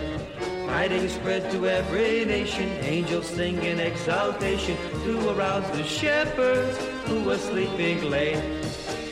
Tidings 0.65 1.13
spread 1.13 1.51
to 1.51 1.67
every 1.67 2.25
nation, 2.25 2.69
angels 2.81 3.27
sing 3.27 3.61
in 3.61 3.79
exaltation 3.79 4.77
to 5.03 5.29
arouse 5.29 5.69
the 5.77 5.83
shepherds 5.83 6.75
who 7.05 7.23
were 7.23 7.37
sleeping 7.37 8.09
late. 8.09 8.41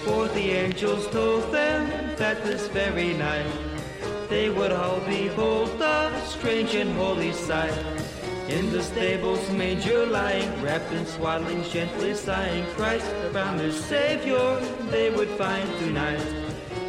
For 0.04 0.28
the 0.30 0.50
angels 0.50 1.08
told 1.10 1.44
them 1.52 2.16
that 2.18 2.44
this 2.44 2.68
very 2.70 3.14
night 3.14 3.46
they 4.30 4.50
would 4.50 4.72
all 4.72 5.00
behold 5.02 5.80
the 5.80 6.22
strange 6.26 6.76
and 6.76 6.92
holy 6.98 7.32
sight. 7.32 7.74
In 8.50 8.72
the 8.72 8.82
stable's 8.82 9.50
manger 9.52 10.06
lying, 10.06 10.50
wrapped 10.62 10.92
in 10.94 11.06
swaddling, 11.06 11.64
gently 11.64 12.14
sighing, 12.14 12.66
Christ, 12.76 13.06
the 13.22 13.30
promised 13.30 13.88
Savior, 13.90 14.60
they 14.90 15.10
would 15.10 15.30
find 15.30 15.70
tonight. 15.80 16.26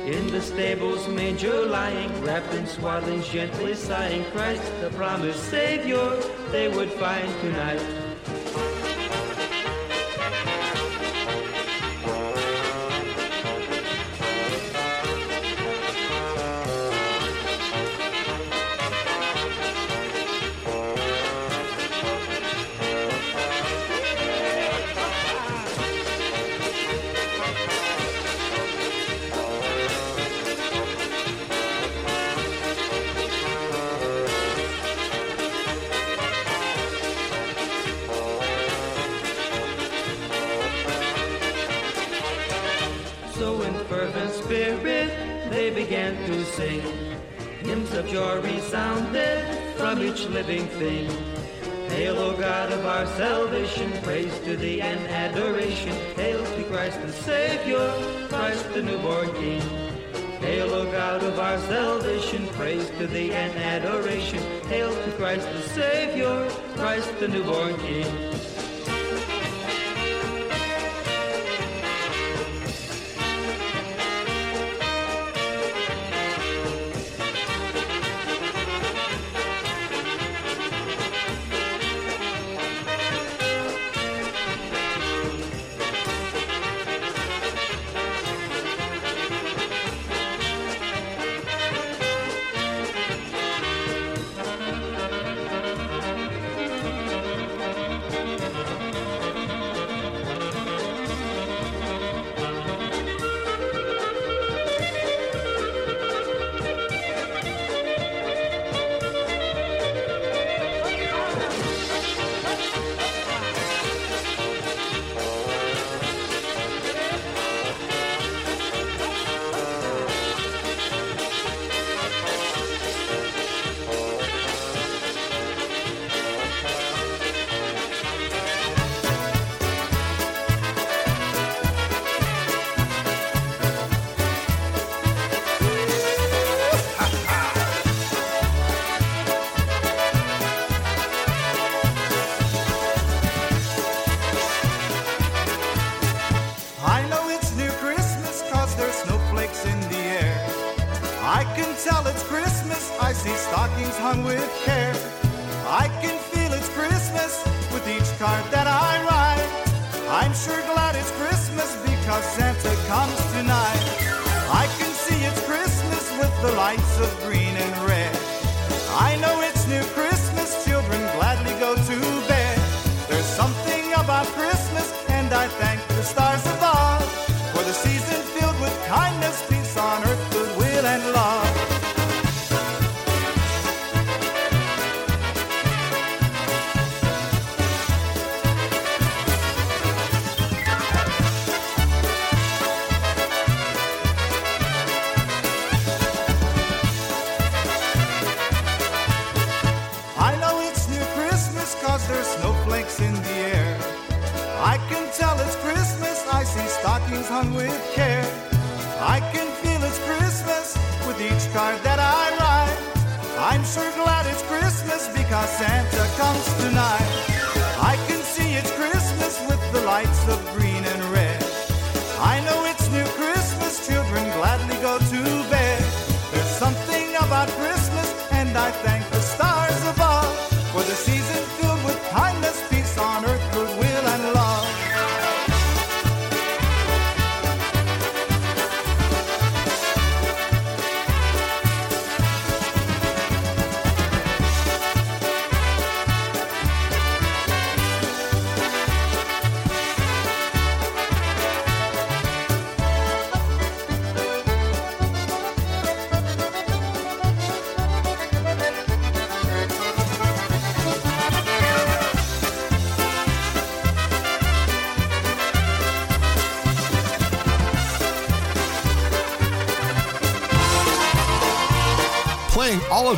In 0.06 0.28
the 0.28 0.40
stable's 0.40 1.06
manger 1.08 1.66
lying, 1.66 2.10
wrapped 2.22 2.54
in 2.54 2.66
swaddling, 2.66 3.22
gently 3.22 3.74
sighing, 3.74 4.24
Christ, 4.30 4.62
the 4.80 4.90
promised 4.90 5.50
Savior, 5.50 6.16
they 6.50 6.68
would 6.68 6.92
find 6.92 7.28
tonight. 7.40 7.97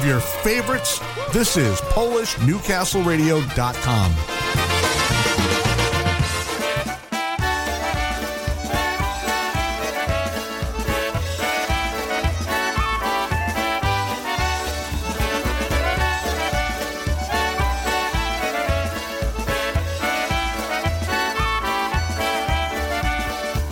Of 0.01 0.07
your 0.07 0.21
favorites. 0.21 1.01
This 1.33 1.57
is 1.57 1.81
PolishNewcastleRadio.com. 1.81 4.13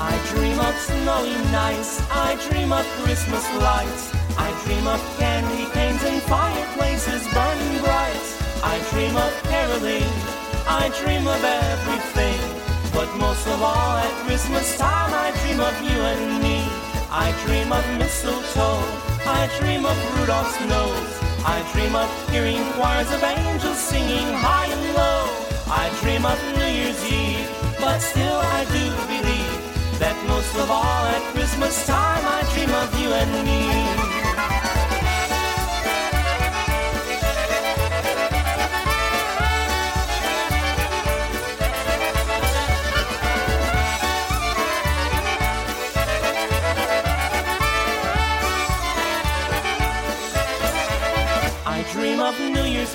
I 0.00 0.20
dream 0.34 0.60
of 0.60 0.74
snowy 0.76 1.34
nights. 1.50 2.00
I 2.10 2.36
dream 2.50 2.72
of 2.72 2.86
Christmas 3.02 3.44
lights. 3.56 4.27
I 4.38 4.48
dream 4.64 4.86
of 4.86 5.02
candy 5.18 5.66
canes 5.74 6.02
and 6.04 6.22
fireplaces 6.22 7.26
burning 7.34 7.76
bright. 7.82 8.26
I 8.62 8.78
dream 8.90 9.16
of 9.16 9.32
caroling. 9.50 10.10
I 10.66 10.88
dream 11.02 11.26
of 11.26 11.42
everything. 11.42 12.40
But 12.94 13.10
most 13.18 13.46
of 13.48 13.60
all, 13.60 13.94
at 13.98 14.14
Christmas 14.26 14.78
time, 14.78 15.12
I 15.12 15.28
dream 15.42 15.60
of 15.60 15.74
you 15.82 15.98
and 16.12 16.42
me. 16.42 16.58
I 17.10 17.34
dream 17.44 17.72
of 17.72 17.84
mistletoe. 17.98 18.82
I 19.26 19.50
dream 19.58 19.84
of 19.84 19.98
Rudolph's 20.14 20.58
nose. 20.70 21.12
I 21.44 21.58
dream 21.72 21.94
of 21.94 22.08
hearing 22.30 22.62
choirs 22.78 23.10
of 23.10 23.22
angels 23.22 23.78
singing 23.78 24.28
high 24.44 24.70
and 24.70 24.86
low. 24.94 25.48
I 25.66 25.90
dream 26.00 26.24
of 26.24 26.38
New 26.56 26.70
Year's 26.78 27.02
Eve, 27.10 27.48
but 27.80 27.98
still 27.98 28.40
I 28.58 28.64
do 28.76 28.84
believe 29.10 29.68
that 29.98 30.16
most 30.26 30.54
of 30.56 30.70
all 30.70 31.04
at 31.14 31.22
Christmas 31.34 31.86
time 31.86 32.24
I 32.24 32.40
dream 32.54 32.70
of 32.70 32.88
you 33.00 33.10
and 33.12 33.32
me. 33.46 33.97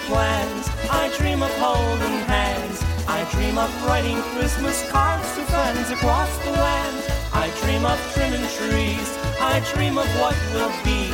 Plans. 0.01 0.69
I 0.89 1.11
dream 1.17 1.41
of 1.43 1.53
holding 1.57 2.19
hands. 2.27 2.83
I 3.07 3.27
dream 3.31 3.57
of 3.57 3.71
writing 3.85 4.21
Christmas 4.35 4.77
cards 4.89 5.27
to 5.35 5.41
friends 5.53 5.89
across 5.91 6.31
the 6.45 6.51
land. 6.51 6.97
I 7.33 7.49
dream 7.61 7.85
of 7.85 7.99
trimming 8.13 8.47
trees. 8.57 9.09
I 9.39 9.59
dream 9.73 9.97
of 9.97 10.07
what 10.21 10.37
will 10.53 10.73
be. 10.83 11.11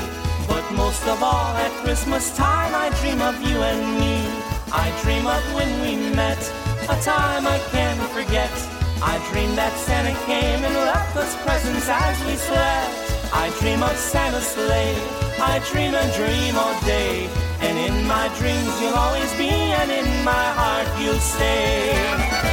But 0.47 0.65
most 0.73 1.05
of 1.07 1.21
all, 1.21 1.55
at 1.57 1.71
Christmas 1.83 2.35
time, 2.35 2.73
I 2.73 2.89
dream 3.01 3.21
of 3.21 3.35
you 3.41 3.57
and 3.57 3.99
me. 3.99 4.17
I 4.71 4.87
dream 5.01 5.25
of 5.25 5.43
when 5.55 5.69
we 5.81 5.95
met, 6.15 6.41
a 6.89 6.97
time 7.01 7.47
I 7.47 7.59
can't 7.71 8.01
forget. 8.11 8.51
I 9.01 9.17
dream 9.31 9.55
that 9.55 9.73
Santa 9.77 10.13
came 10.25 10.63
and 10.63 10.75
left 10.75 11.15
us 11.15 11.35
presents 11.43 11.87
as 11.87 12.17
we 12.25 12.35
slept. 12.35 13.08
I 13.31 13.49
dream 13.59 13.83
of 13.83 13.95
Santa's 13.97 14.47
sleigh. 14.47 14.95
I 15.39 15.59
dream 15.71 15.93
and 15.93 16.11
dream 16.13 16.55
all 16.57 16.79
day. 16.81 17.29
And 17.61 17.77
in 17.77 18.07
my 18.07 18.27
dreams 18.39 18.81
you'll 18.81 18.95
always 18.95 19.31
be, 19.37 19.49
and 19.49 19.91
in 19.91 20.23
my 20.23 20.47
heart 20.59 20.87
you'll 21.01 21.19
stay. 21.19 22.48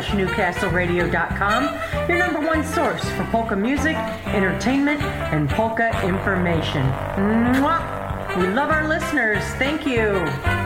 We're 0.00 0.26
PolishNewcastleRadio.com, 0.26 2.08
your 2.08 2.18
number 2.18 2.40
one 2.40 2.64
source 2.64 3.02
for 3.10 3.24
polka 3.24 3.54
music, 3.54 3.96
entertainment, 4.28 5.02
and 5.02 5.48
polka 5.50 5.90
information. 6.06 6.82
Mwah! 7.16 8.36
We 8.38 8.46
love 8.46 8.70
our 8.70 8.88
listeners. 8.88 9.42
Thank 9.56 9.86
you. 9.86 10.59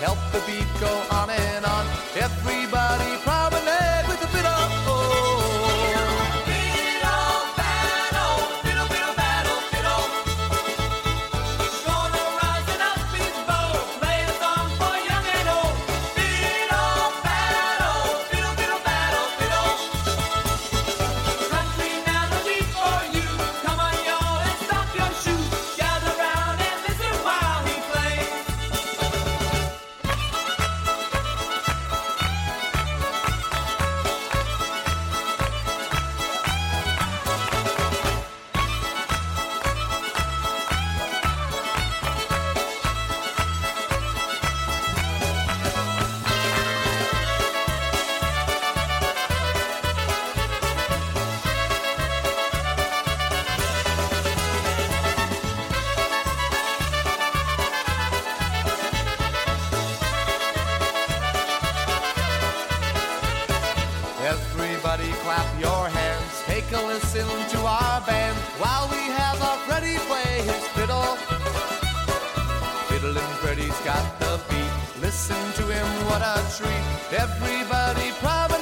Help 0.00 0.18
the 0.30 0.40
beat 0.46 0.68
go 0.78 0.92
on 1.10 1.30
and 1.30 1.64
on. 1.64 1.86
Everybody 2.14 3.16
promenade 3.24 3.45
Fiddlin' 73.16 73.36
Freddie's 73.36 73.80
got 73.80 74.20
the 74.20 74.38
beat, 74.50 75.00
listen 75.00 75.40
to 75.54 75.62
him, 75.72 75.86
what 76.04 76.20
a 76.20 76.36
treat. 76.54 77.18
Everybody 77.18 78.12
promenade 78.20 78.55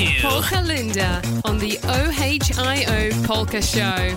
tuned 0.00 0.12
into 0.12 0.28
Polka 0.28 0.60
Linda 0.62 1.22
on 1.44 1.58
the 1.58 1.78
OHIO 1.84 3.12
Polka 3.24 3.62
Show. 3.62 4.16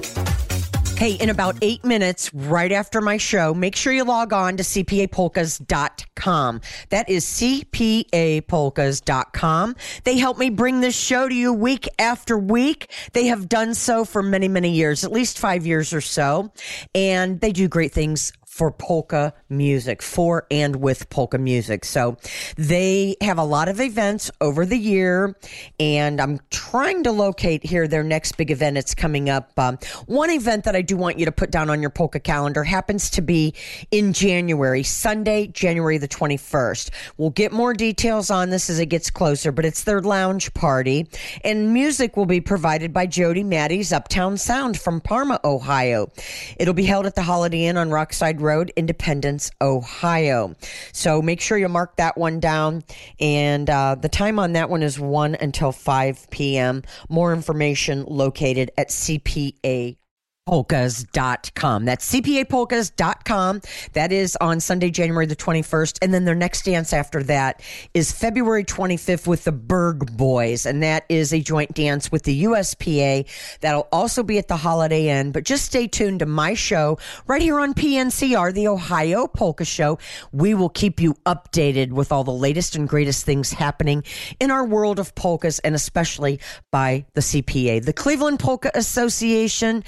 Hey, 0.95 1.13
in 1.13 1.29
about 1.29 1.55
eight 1.61 1.83
minutes, 1.83 2.33
right 2.33 2.71
after 2.71 3.01
my 3.01 3.17
show, 3.17 3.53
make 3.53 3.75
sure 3.75 3.91
you 3.91 4.05
log 4.05 4.31
on 4.31 4.55
to 4.57 4.63
cpapolkas.com. 4.63 6.61
That 6.89 7.09
is 7.09 7.25
cpapolkas.com. 7.25 9.75
They 10.03 10.17
help 10.17 10.37
me 10.37 10.49
bring 10.49 10.79
this 10.81 10.95
show 10.95 11.27
to 11.27 11.35
you 11.35 11.51
week 11.51 11.89
after 11.99 12.37
week. 12.37 12.89
They 13.13 13.25
have 13.25 13.49
done 13.49 13.73
so 13.73 14.05
for 14.05 14.21
many, 14.23 14.47
many 14.47 14.71
years, 14.71 15.03
at 15.03 15.11
least 15.11 15.39
five 15.39 15.65
years 15.65 15.93
or 15.93 16.01
so. 16.01 16.53
And 16.95 17.41
they 17.41 17.51
do 17.51 17.67
great 17.67 17.91
things 17.91 18.31
for 18.53 18.69
polka 18.69 19.33
music, 19.49 20.03
for 20.03 20.45
and 20.51 20.75
with 20.75 21.09
polka 21.09 21.39
music. 21.39 21.83
So 21.83 22.17
they 22.55 23.15
have 23.19 23.39
a 23.39 23.43
lot 23.43 23.67
of 23.67 23.81
events 23.81 24.29
over 24.41 24.63
the 24.63 24.77
year, 24.77 25.35
and 25.79 26.21
I'm 26.21 26.39
trying 26.51 27.03
to 27.05 27.11
locate 27.11 27.65
here 27.65 27.87
their 27.87 28.03
next 28.03 28.37
big 28.37 28.51
event. 28.51 28.77
It's 28.77 28.93
coming 28.93 29.27
up. 29.27 29.57
Um, 29.57 29.79
one 30.05 30.29
event 30.29 30.65
that 30.65 30.75
I 30.75 30.83
do 30.83 30.95
want 30.95 31.17
you 31.17 31.25
to 31.25 31.31
put 31.31 31.49
down 31.49 31.71
on 31.71 31.81
your 31.81 31.89
polka 31.89 32.19
calendar 32.19 32.63
happens 32.63 33.09
to 33.11 33.23
be 33.23 33.55
in 33.89 34.13
January, 34.13 34.83
Sunday, 34.83 35.47
January 35.47 35.97
the 35.97 36.07
21st. 36.07 36.91
We'll 37.17 37.31
get 37.31 37.53
more 37.53 37.73
details 37.73 38.29
on 38.29 38.51
this 38.51 38.69
as 38.69 38.77
it 38.77 38.85
gets 38.85 39.09
closer, 39.09 39.51
but 39.51 39.65
it's 39.65 39.83
their 39.83 39.99
lounge 39.99 40.53
party, 40.53 41.07
and 41.43 41.73
music 41.73 42.15
will 42.15 42.27
be 42.27 42.39
provided 42.39 42.93
by 42.93 43.07
Jody 43.07 43.43
Maddie's 43.43 43.91
Uptown 43.91 44.37
Sound 44.37 44.79
from 44.79 45.01
Parma, 45.01 45.39
Ohio. 45.43 46.11
It'll 46.59 46.75
be 46.75 46.85
held 46.85 47.07
at 47.07 47.15
the 47.15 47.23
Holiday 47.23 47.65
Inn 47.65 47.77
on 47.77 47.89
Rockside 47.89 48.42
Road, 48.43 48.71
Independence, 48.75 49.51
Ohio. 49.61 50.55
So 50.91 51.21
make 51.21 51.41
sure 51.41 51.57
you 51.57 51.69
mark 51.69 51.95
that 51.97 52.17
one 52.17 52.39
down. 52.39 52.83
And 53.19 53.69
uh, 53.69 53.95
the 53.95 54.09
time 54.09 54.39
on 54.39 54.53
that 54.53 54.69
one 54.69 54.83
is 54.83 54.99
1 54.99 55.35
until 55.35 55.71
5 55.71 56.29
p.m. 56.29 56.83
More 57.09 57.33
information 57.33 58.05
located 58.05 58.71
at 58.77 58.89
CPA 58.89 59.97
polkas.com. 60.45 61.85
That's 61.85 62.11
cpapolkas.com. 62.11 63.61
That 63.93 64.11
is 64.11 64.37
on 64.41 64.59
Sunday, 64.59 64.89
January 64.89 65.25
the 65.25 65.35
21st. 65.35 65.99
And 66.01 66.13
then 66.13 66.25
their 66.25 66.35
next 66.35 66.65
dance 66.65 66.91
after 66.91 67.23
that 67.23 67.61
is 67.93 68.11
February 68.11 68.65
25th 68.65 69.25
with 69.25 69.45
the 69.45 69.51
Berg 69.51 70.15
Boys. 70.17 70.65
And 70.65 70.83
that 70.83 71.05
is 71.07 71.33
a 71.33 71.39
joint 71.39 71.73
dance 71.73 72.11
with 72.11 72.23
the 72.23 72.43
USPA. 72.43 73.25
That'll 73.61 73.87
also 73.91 74.21
be 74.21 74.37
at 74.37 74.47
the 74.47 74.57
Holiday 74.57 75.07
Inn. 75.07 75.31
But 75.31 75.45
just 75.45 75.65
stay 75.65 75.87
tuned 75.87 76.19
to 76.19 76.25
my 76.25 76.53
show 76.53 76.97
right 77.25 77.41
here 77.41 77.59
on 77.59 77.73
PNCR, 77.73 78.53
the 78.53 78.67
Ohio 78.67 79.27
Polka 79.27 79.65
Show. 79.65 79.97
We 80.33 80.53
will 80.53 80.69
keep 80.69 80.99
you 80.99 81.13
updated 81.25 81.91
with 81.91 82.11
all 82.11 82.23
the 82.23 82.31
latest 82.31 82.75
and 82.75 82.87
greatest 82.87 83.25
things 83.25 83.53
happening 83.53 84.03
in 84.39 84.51
our 84.51 84.65
world 84.65 84.99
of 84.99 85.15
polkas 85.15 85.59
and 85.59 85.75
especially 85.75 86.39
by 86.71 87.05
the 87.13 87.21
CPA, 87.21 87.85
the 87.85 87.93
Cleveland 87.93 88.39
Polka 88.39 88.71
Association 88.75 89.83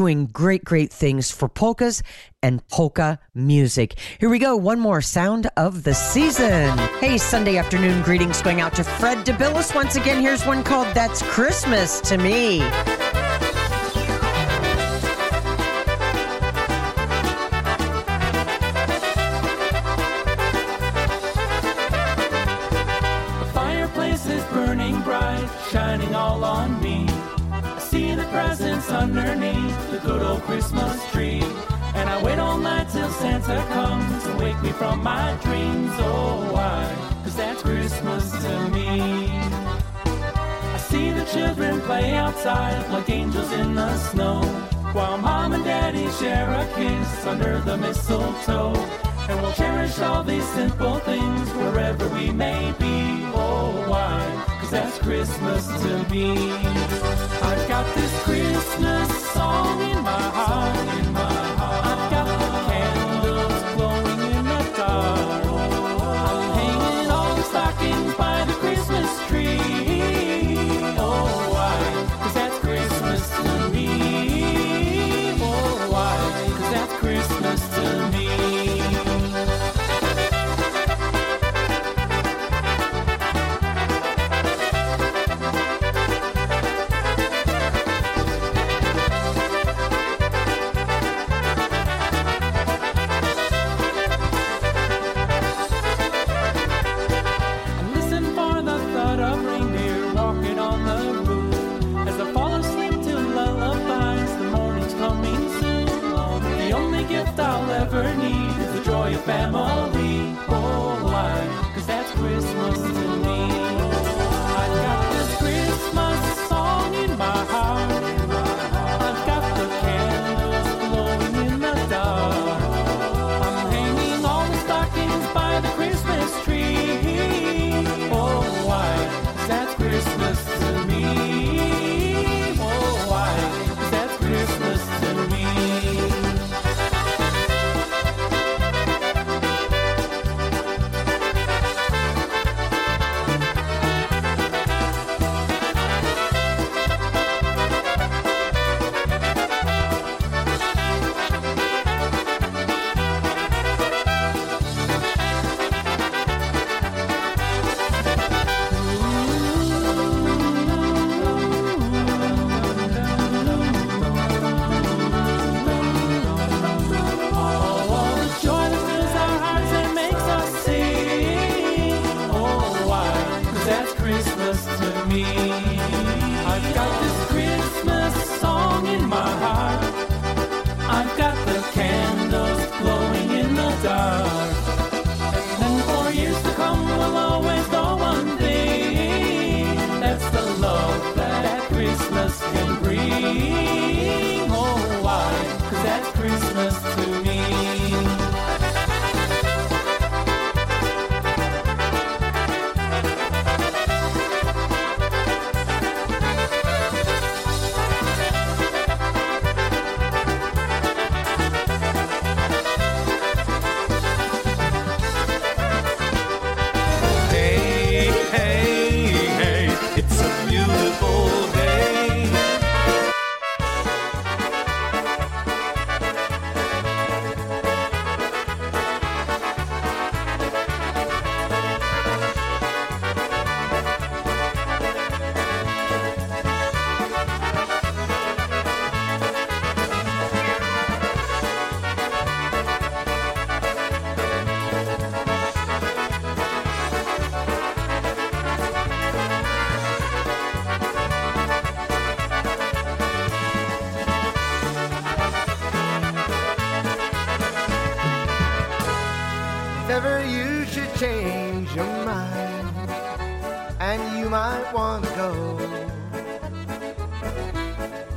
doing 0.00 0.24
great, 0.28 0.64
great 0.64 0.90
things 0.90 1.30
for 1.30 1.46
polkas 1.46 2.02
and 2.42 2.66
polka 2.68 3.18
music. 3.34 3.98
Here 4.18 4.30
we 4.30 4.38
go. 4.38 4.56
One 4.56 4.80
more 4.80 5.02
sound 5.02 5.50
of 5.58 5.82
the 5.82 5.92
season. 5.92 6.78
Hey, 7.00 7.18
Sunday 7.18 7.58
afternoon 7.58 8.00
greetings 8.00 8.40
going 8.40 8.62
out 8.62 8.74
to 8.76 8.82
Fred 8.82 9.26
DeBillis. 9.26 9.74
Once 9.74 9.96
again, 9.96 10.22
here's 10.22 10.46
one 10.46 10.64
called 10.64 10.88
That's 10.94 11.20
Christmas 11.20 12.00
to 12.00 12.16
Me. 12.16 12.60
Christmas 30.40 31.10
tree. 31.12 31.42
And 31.94 32.08
I 32.08 32.22
wait 32.22 32.38
all 32.38 32.58
night 32.58 32.88
till 32.90 33.08
Santa 33.10 33.64
comes 33.72 34.24
to 34.24 34.36
wake 34.36 34.60
me 34.62 34.70
from 34.72 35.02
my 35.02 35.36
dreams. 35.42 35.90
Oh, 35.98 36.48
why? 36.52 36.96
Cause 37.24 37.36
that's 37.36 37.62
Christmas 37.62 38.30
to 38.42 38.68
me. 38.70 39.30
I 40.74 40.78
see 40.78 41.10
the 41.10 41.24
children 41.24 41.80
play 41.82 42.14
outside 42.14 42.90
like 42.90 43.10
angels 43.10 43.52
in 43.52 43.74
the 43.74 43.96
snow. 43.98 44.42
While 44.92 45.18
mom 45.18 45.52
and 45.52 45.64
daddy 45.64 46.10
share 46.12 46.50
a 46.50 46.66
kiss 46.74 47.26
under 47.26 47.60
the 47.60 47.76
mistletoe. 47.76 48.74
And 49.28 49.40
we'll 49.40 49.52
cherish 49.52 49.98
all 50.00 50.24
these 50.24 50.48
simple 50.48 50.96
things 51.00 51.50
wherever 51.52 52.08
we 52.08 52.30
may 52.30 52.74
be. 52.78 53.24
Oh, 53.34 53.84
why? 53.88 54.58
Cause 54.70 54.82
that's 54.82 54.98
Christmas 55.00 55.66
to 55.66 56.08
me. 56.10 56.52
I've 57.42 57.66
got 57.66 57.92
this 57.96 58.22
Christmas 58.22 59.32
song 59.32 59.80
in 59.80 60.00
my 60.04 60.10
heart. 60.10 60.76
In 60.76 60.84
my 60.86 60.94
heart. 60.94 61.09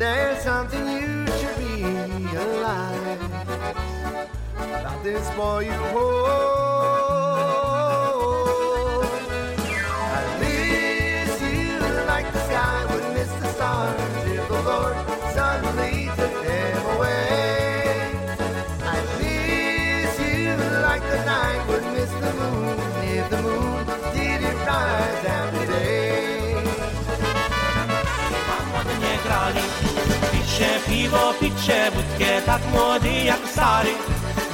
There's 0.03 0.43
something 0.43 0.85
you 0.85 1.25
should 1.37 1.57
realize 1.59 3.19
about 4.57 5.01
this 5.01 5.25
boy 5.33 5.59
you 5.59 5.71
hold. 5.93 6.35
I 10.17 10.23
miss 10.41 11.41
you 11.41 11.79
like 12.11 12.27
the 12.33 12.41
sky 12.49 12.85
would 12.91 13.07
miss 13.13 13.31
the 13.31 13.47
stars 13.53 14.01
if 14.27 14.45
the 14.49 14.61
Lord 14.69 14.97
suddenly 15.33 16.11
took 16.17 16.35
them 16.47 16.85
away. 16.97 18.11
I 18.93 18.97
miss 19.21 20.13
you 20.19 20.51
like 20.81 21.03
the 21.13 21.21
night 21.23 21.61
would 21.69 21.85
miss 21.95 22.11
the 22.11 22.33
moon 22.41 22.77
if 23.19 23.29
the 23.29 23.41
moon 23.41 23.85
didn't 24.13 24.59
rise 24.67 25.25
after 25.37 25.65
day. 25.67 26.03
nie 28.99 29.17
grali 29.23 29.92
Piwo, 30.87 31.33
picie 31.39 31.91
wódkę, 31.91 32.41
tak 32.45 32.61
jak 33.25 33.39
stary 33.51 33.93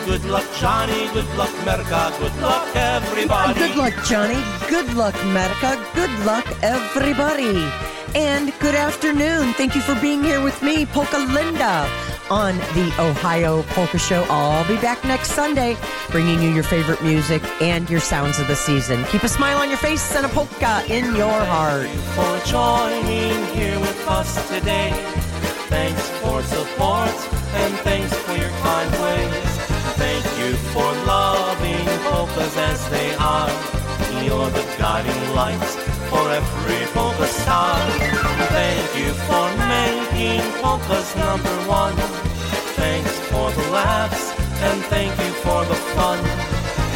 Good 0.05 0.25
luck 0.25 0.45
Johnny, 0.61 1.07
good 1.13 1.37
luck 1.37 1.51
Merka, 1.65 2.11
good 2.19 2.41
luck 2.41 2.75
everybody 2.75 3.59
Good 3.59 3.75
luck, 3.75 3.93
Johnny. 4.05 4.41
Good 4.69 4.93
luck, 4.93 5.15
Medica. 5.25 5.77
Good 5.93 6.25
luck, 6.25 6.45
everybody. 6.63 7.67
And 8.15 8.53
good 8.59 8.75
afternoon. 8.75 9.53
Thank 9.53 9.75
you 9.75 9.81
for 9.81 9.93
being 10.01 10.23
here 10.23 10.41
with 10.41 10.61
me, 10.63 10.85
Polka 10.85 11.17
Linda, 11.17 11.87
on 12.31 12.57
the 12.73 12.91
Ohio 12.99 13.63
Polka 13.63 13.99
Show. 13.99 14.25
I'll 14.29 14.67
be 14.67 14.77
back 14.77 15.03
next 15.03 15.31
Sunday, 15.31 15.77
bringing 16.09 16.41
you 16.41 16.49
your 16.49 16.63
favorite 16.63 17.03
music 17.03 17.43
and 17.61 17.89
your 17.89 17.99
sounds 17.99 18.39
of 18.39 18.47
the 18.47 18.55
season. 18.55 19.03
Keep 19.05 19.23
a 19.23 19.29
smile 19.29 19.57
on 19.57 19.69
your 19.69 19.77
face 19.77 20.15
and 20.15 20.25
a 20.25 20.29
polka 20.29 20.83
in 20.87 21.15
your 21.15 21.45
heart. 21.45 21.87
for 22.15 22.39
joining 22.45 23.45
here 23.53 23.79
with 23.79 24.07
us 24.07 24.49
today. 24.49 25.28
Thanks 25.69 26.09
for 26.21 26.41
support 26.41 27.13
and 27.61 27.73
thanks 27.85 28.13
for 28.25 28.35
your 28.35 28.49
kind 28.65 28.91
ways. 29.03 29.49
Thank 30.01 30.25
you 30.39 30.53
for 30.73 30.89
loving 31.05 31.85
polkas 32.09 32.57
as 32.57 32.89
they 32.89 33.13
are. 33.15 33.49
You're 34.25 34.49
the 34.49 34.65
guiding 34.79 35.35
lights 35.35 35.75
for 36.09 36.25
every 36.29 36.85
polka 36.93 37.27
star. 37.27 37.77
Thank 38.49 38.87
you 38.97 39.13
for 39.29 39.45
making 39.69 40.41
polkas 40.61 41.15
number 41.15 41.55
one. 41.69 41.95
Thanks 42.73 43.13
for 43.29 43.51
the 43.51 43.69
laughs 43.69 44.33
and 44.61 44.83
thank 44.85 45.11
you 45.23 45.31
for 45.45 45.63
the 45.65 45.75
fun. 45.93 46.19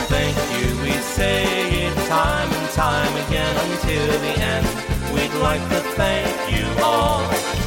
Thank 0.10 0.36
you, 0.54 0.66
we 0.82 0.94
say 1.18 1.46
it 1.86 1.96
time 2.08 2.52
and 2.52 2.70
time 2.72 3.14
again 3.28 3.56
until 3.70 4.08
the 4.26 4.34
end. 4.42 4.68
We'd 5.14 5.34
like 5.42 5.62
to 5.70 5.80
thank 5.94 6.56
you 6.56 6.66
all. 6.84 7.63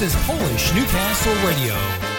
This 0.00 0.14
is 0.14 0.22
Polish 0.26 0.72
Newcastle 0.72 1.34
Radio. 1.46 2.09